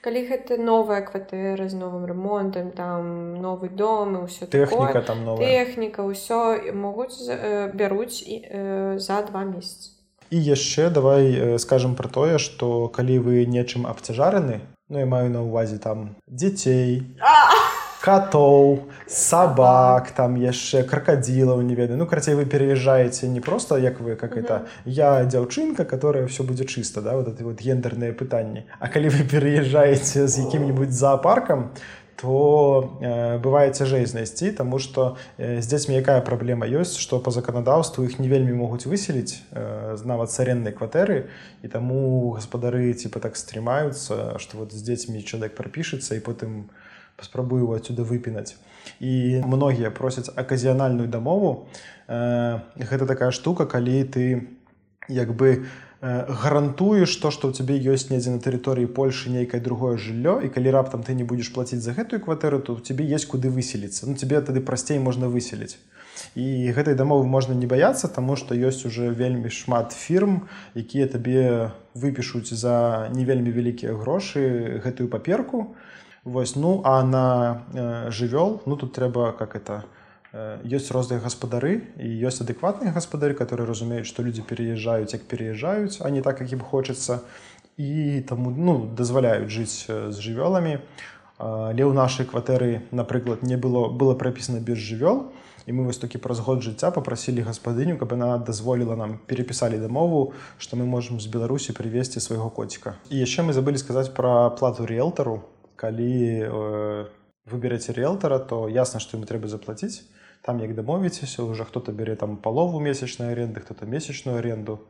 Калі 0.00 0.24
гэта 0.30 0.56
новая 0.56 1.02
кватэра 1.04 1.68
з 1.68 1.76
новым 1.76 2.08
ремонтам 2.08 2.72
там 2.72 3.36
новы 3.42 3.68
дом 3.68 4.16
і 4.16 4.24
ўсё 4.24 4.48
тэхніка 4.48 5.04
там 5.04 5.28
новая. 5.28 5.44
тэхніка 5.44 6.08
ўсё 6.08 6.72
могуць 6.72 7.20
бяруць 7.76 8.24
і 8.24 8.40
за 8.96 9.20
два 9.28 9.44
месяцы 9.44 9.97
і 10.30 10.38
яшчэ 10.38 10.90
давай 10.90 11.58
скажем 11.58 11.94
про 11.94 12.08
тое 12.08 12.38
что 12.38 12.88
калі 12.88 13.18
вы 13.18 13.46
нечым 13.46 13.86
абцяжараны 13.86 14.60
ну 14.88 14.98
я 14.98 15.06
маю 15.06 15.30
на 15.30 15.42
увазе 15.42 15.78
там 15.78 16.16
дзяцей 16.26 17.02
а! 17.20 17.78
котоў 18.00 18.88
сабак 19.06 20.12
там 20.16 20.36
яшчэ 20.36 20.82
крокодилаў 20.84 21.60
не 21.62 21.74
ведаю 21.74 21.98
ну 21.98 22.06
карацей 22.06 22.34
вы 22.34 22.46
переезжаете 22.46 23.28
не 23.28 23.40
просто 23.40 23.76
як 23.76 24.00
вы 24.00 24.16
как 24.16 24.36
это 24.36 24.66
я 24.84 25.24
дзяўчынка 25.24 25.84
которая 25.84 26.26
все 26.26 26.44
будзе 26.44 26.64
чыста 26.64 27.02
да 27.02 27.16
вот 27.16 27.28
это 27.28 27.44
вот 27.44 27.60
гендерныя 27.60 28.12
пытанні 28.12 28.64
А 28.78 28.88
калі 28.88 29.08
вы 29.08 29.24
переезжаете 29.24 30.28
з 30.28 30.38
якім-нибудь 30.38 30.92
зоопаркам 30.92 31.70
то 32.18 32.98
э, 33.00 33.38
бывае 33.38 33.70
цяжэй 33.70 34.02
знайсці 34.06 34.50
тому 34.50 34.78
что 34.78 35.16
э, 35.38 35.62
з 35.62 35.66
дзецьмі 35.70 35.94
якая 36.02 36.18
праблема 36.20 36.66
ёсць 36.66 36.98
что 36.98 37.20
по 37.22 37.30
заканадаўству 37.30 38.02
іх 38.04 38.18
не 38.18 38.26
вельмі 38.26 38.58
могуць 38.58 38.90
выселіць 38.90 39.38
э, 39.54 39.94
нават 40.02 40.34
цареннай 40.34 40.74
кватэры 40.74 41.30
і 41.62 41.68
таму 41.70 42.34
гаспадары 42.34 42.90
типа 42.94 43.22
так 43.22 43.38
стрымаюцца 43.38 44.38
что 44.42 44.58
вот 44.58 44.74
з 44.74 44.82
дзецьмі 44.82 45.22
чалавек 45.22 45.54
прапішыцца 45.54 46.18
і 46.18 46.24
потым 46.26 46.74
паспрабую 47.18 47.62
его 47.62 47.74
отсюда 47.74 48.02
выпінаць. 48.02 48.54
І 49.00 49.42
многія 49.42 49.90
просяць 49.90 50.30
аказіянальную 50.34 51.08
дамову. 51.08 51.66
Э, 52.08 52.60
гэта 52.78 53.06
такая 53.06 53.30
штука 53.30 53.66
калі 53.66 54.04
ты 54.04 54.48
як 55.08 55.34
бы 55.34 55.48
э, 55.50 55.87
гарантуеш 56.00 57.16
то 57.16 57.30
что 57.30 57.48
у 57.48 57.52
цябе 57.52 57.74
ёсць 57.74 58.10
недзе 58.10 58.30
на 58.30 58.38
тэрыторыі 58.38 58.86
Польшы 58.86 59.34
нейкае 59.34 59.60
другое 59.60 59.98
жыллё 59.98 60.38
і 60.46 60.48
калі 60.48 60.70
раптам 60.70 61.02
ты 61.02 61.14
не 61.18 61.24
будзеш 61.26 61.50
плаціць 61.50 61.82
за 61.82 61.92
гэтую 61.92 62.22
кватэру 62.22 62.60
то 62.62 62.78
у 62.78 62.80
цябе 62.80 63.02
есть 63.02 63.26
куды 63.26 63.50
выселіцца 63.50 64.06
ну 64.06 64.14
тебе 64.14 64.40
тады 64.40 64.62
прасцей 64.62 64.98
можна 65.02 65.26
выселіць 65.26 65.78
і 66.34 66.70
гэтай 66.70 66.94
дамовы 66.94 67.26
можна 67.26 67.54
не 67.54 67.66
баяцца 67.66 68.06
таму 68.06 68.36
што 68.36 68.54
ёсць 68.54 68.86
уже 68.86 69.10
вельмі 69.10 69.50
шмат 69.50 69.90
фірм 69.90 70.46
якія 70.78 71.10
табе 71.10 71.74
выпішуць 71.94 72.54
за 72.54 73.10
не 73.14 73.24
вельмі 73.24 73.50
вялікія 73.50 73.94
грошы 73.98 74.80
гэтую 74.84 75.08
паперку. 75.08 75.74
Вось 76.24 76.56
ну 76.56 76.82
а 76.84 77.02
на 77.02 77.62
э, 77.74 78.10
жывёл 78.10 78.60
ну 78.66 78.76
тут 78.76 78.92
трэба 78.92 79.32
как 79.32 79.56
это 79.56 79.84
ёсць 80.64 80.90
розныя 80.94 81.20
гаспадары 81.24 81.82
і 81.98 82.08
ёсць 82.28 82.42
адэкватныя 82.44 82.92
гаспадары 82.94 83.34
которые 83.34 83.66
разумеюць 83.66 84.06
што 84.06 84.22
людзі 84.22 84.42
переязджаюць 84.46 85.12
як 85.14 85.22
переязджаюць 85.30 86.00
а 86.00 86.10
не 86.10 86.22
так 86.22 86.40
як 86.40 86.52
ім 86.52 86.60
хочацца 86.60 87.20
і 87.78 88.20
таму 88.28 88.50
ну 88.50 88.86
дазваляюць 88.98 89.50
жыць 89.50 89.86
з 89.86 90.16
жывёламі 90.18 90.78
але 91.38 91.82
ў 91.86 91.92
нашай 91.94 92.26
кватэры 92.26 92.82
напрыклад 92.90 93.42
не 93.42 93.56
было 93.56 93.88
было 93.88 94.14
прапісана 94.18 94.58
без 94.58 94.78
жывёл 94.78 95.30
і 95.68 95.72
мы 95.72 95.84
вось 95.84 95.98
такі 96.02 96.18
праз 96.18 96.40
год 96.40 96.62
жыцця 96.66 96.90
попрасілі 96.90 97.46
гаспадыню 97.46 97.98
каб 97.98 98.12
яна 98.16 98.38
дазволіла 98.38 98.96
нам 98.98 99.18
перепісалі 99.30 99.78
дамову 99.78 100.34
што 100.58 100.74
мы 100.74 100.84
можемм 100.84 101.20
з 101.22 101.30
беларусі 101.30 101.76
прывесці 101.78 102.18
свайго 102.20 102.50
коціка 102.50 102.98
і 103.10 103.22
яшчэ 103.22 103.46
мы 103.46 103.54
забылі 103.54 103.78
сказаць 103.78 104.10
пра 104.10 104.50
плату 104.58 104.86
риэлтару 104.86 105.46
калі 105.78 106.12
э, 106.42 107.06
выбераце 107.46 107.94
риэлтара 107.94 108.38
то 108.38 108.66
ясна 108.68 108.98
што 108.98 109.16
ему 109.16 109.30
трэба 109.30 109.46
заплаціць 109.46 110.02
там 110.42 110.60
як 110.60 110.74
дамовіцеся 110.74 111.42
уже 111.42 111.64
хто-то 111.64 111.92
бярэ 111.92 112.16
там 112.16 112.36
палову 112.36 112.80
месячнай 112.80 113.32
аренды 113.32 113.60
хто-то 113.60 113.86
месячную 113.86 114.38
аренду 114.38 114.80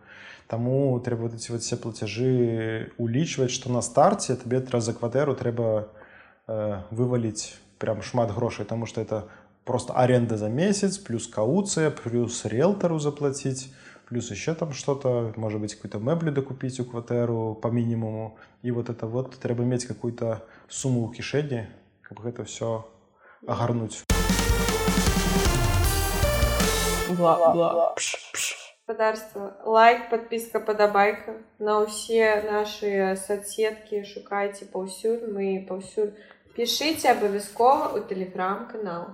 Таму 0.48 0.98
трэба 1.04 1.28
вот 1.28 1.34
эти 1.34 1.50
вот 1.52 1.60
все 1.60 1.76
плацяжы 1.76 2.92
улічваць 2.96 3.52
што 3.52 3.68
на 3.68 3.82
старце 3.82 4.34
табе 4.34 4.64
раз 4.72 4.84
за 4.88 4.94
кватэру 4.96 5.36
трэба 5.36 5.92
э, 6.48 6.80
вываліць 6.90 7.52
прям 7.76 8.00
шмат 8.00 8.32
грошай 8.32 8.64
тому 8.64 8.86
что 8.86 9.02
это 9.02 9.28
просто 9.68 9.92
аренда 9.92 10.38
за 10.38 10.48
месяц, 10.48 10.96
плюс 10.96 11.26
кауция, 11.28 11.90
плюс 11.90 12.46
риэлтору 12.46 12.98
заплатить, 12.98 13.70
плюс 14.08 14.30
еще 14.30 14.54
там 14.54 14.72
что-то, 14.72 15.34
может 15.36 15.60
быть, 15.60 15.74
какую-то 15.74 15.98
меблю 15.98 16.32
докупить 16.32 16.80
у 16.80 16.86
квартиру 16.86 17.54
по 17.54 17.68
минимуму. 17.68 18.38
И 18.62 18.70
вот 18.70 18.88
это 18.88 19.06
вот, 19.06 19.38
треба 19.38 19.64
иметь 19.64 19.84
какую-то 19.84 20.42
сумму 20.68 21.04
у 21.04 21.12
кишени, 21.12 21.68
как 22.00 22.24
это 22.24 22.44
все 22.44 22.88
огарнуть. 23.46 24.04
Бла-бла. 27.10 27.94
Господарство. 28.86 29.56
Лайк, 29.64 30.10
подписка, 30.10 30.60
подобайка. 30.60 31.36
На 31.58 31.84
все 31.86 32.42
наши 32.50 33.16
соцсетки 33.26 34.04
шукайте 34.04 34.66
паўсюль. 34.66 35.26
Мы 35.32 35.66
паўсюль. 35.68 36.14
Пишите 36.54 37.10
обовязково 37.10 37.96
у 37.96 38.00
телеграм-канал. 38.00 39.08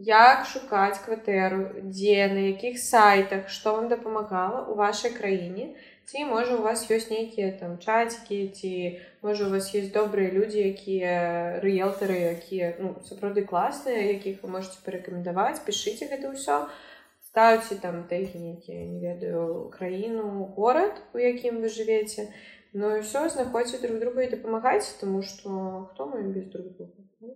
як 0.00 0.46
шукаць 0.48 0.98
кватэру 1.04 1.84
дзе 1.84 2.28
на 2.32 2.44
якіх 2.48 2.78
сайтах 2.80 3.50
што 3.52 3.72
вам 3.76 3.88
дапамагала 3.88 4.62
у 4.72 4.74
вашай 4.74 5.12
краіне 5.12 5.66
ці 6.10 6.24
можа 6.26 6.58
у 6.58 6.62
вас 6.66 6.82
ёсць 6.90 7.06
нейкія 7.06 7.54
там 7.58 7.78
чацікі 7.78 8.38
ці 8.50 8.70
можа 9.22 9.46
у 9.46 9.50
вас 9.54 9.70
есть 9.78 9.94
добрыя 9.94 10.34
людзі 10.34 10.58
якія 10.74 11.62
рыэлтары 11.62 12.18
якія 12.34 12.74
ну, 12.82 12.96
сапраўды 13.06 13.46
класныя 13.46 14.10
якіх 14.10 14.42
вы 14.42 14.50
можете 14.58 14.82
парэкамендаваць 14.82 15.62
пішыце 15.62 16.10
гэта 16.10 16.34
ўсё 16.34 16.66
ставце 17.30 17.78
там 17.78 18.10
тэгі 18.10 18.42
нейкія 18.42 18.82
не 18.90 18.98
ведаю 18.98 19.70
краіну 19.70 20.50
горад 20.58 20.98
у 21.14 21.22
якім 21.22 21.62
вы 21.62 21.70
жывеце 21.70 22.26
Ну 22.72 22.90
і 22.94 23.02
ўсё 23.02 23.26
знаходзіце 23.26 23.82
друг 23.82 23.98
друга 23.98 24.22
і 24.22 24.30
дапамагайце 24.30 24.94
тому 25.00 25.22
што 25.26 25.90
хто 25.90 26.06
мы 26.06 26.22
без 26.30 26.46
друг 26.50 26.70
друга? 26.78 27.34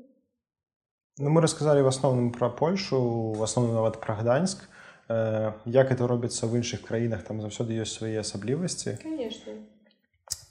Ну, 1.18 1.30
мы 1.30 1.42
рассказалі 1.42 1.82
в 1.82 1.90
асноўным 1.90 2.30
пра 2.30 2.50
Польшу 2.50 2.98
в 3.34 3.42
асноўным 3.42 3.74
нават 3.74 3.98
пра 3.98 4.14
гданьск. 4.14 4.62
э, 4.62 4.73
як 5.08 5.90
это 5.90 6.06
робіцца 6.06 6.46
в 6.46 6.56
іншых 6.56 6.82
краінах 6.86 7.22
там 7.22 7.40
заўсёды 7.40 7.76
ёсць 7.76 7.98
свае 7.98 8.20
асаблівасці. 8.20 8.98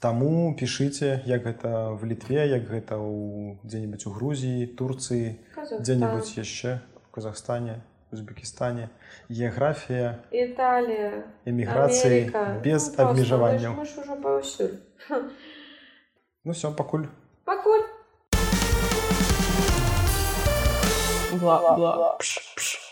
Таму 0.00 0.54
пішыце 0.54 1.22
як 1.26 1.42
гэта 1.42 1.90
в 1.96 2.04
літве 2.04 2.46
як 2.46 2.68
гэта 2.68 2.94
ў 3.00 3.58
дзе-нибудь 3.64 4.06
у 4.06 4.10
Грузіі 4.10 4.66
турцыі 4.78 5.40
дзе-нибудь 5.80 6.38
яшчэ 6.38 6.78
в 6.78 7.10
Казахстане 7.10 7.82
Узбекістане. 8.12 8.88
Геаграфія 9.30 10.22
Італія 10.30 11.24
эміграцыі 11.46 12.30
без 12.62 12.94
ну, 12.94 13.04
абмежаванняў 13.04 13.74
Ну 16.44 16.52
все 16.52 16.70
пакуль. 16.70 17.06
Пакуль. 17.44 17.84
Blah, 21.40 21.76
blah. 21.76 22.18
Psh, 22.20 22.38
psh. 22.56 22.83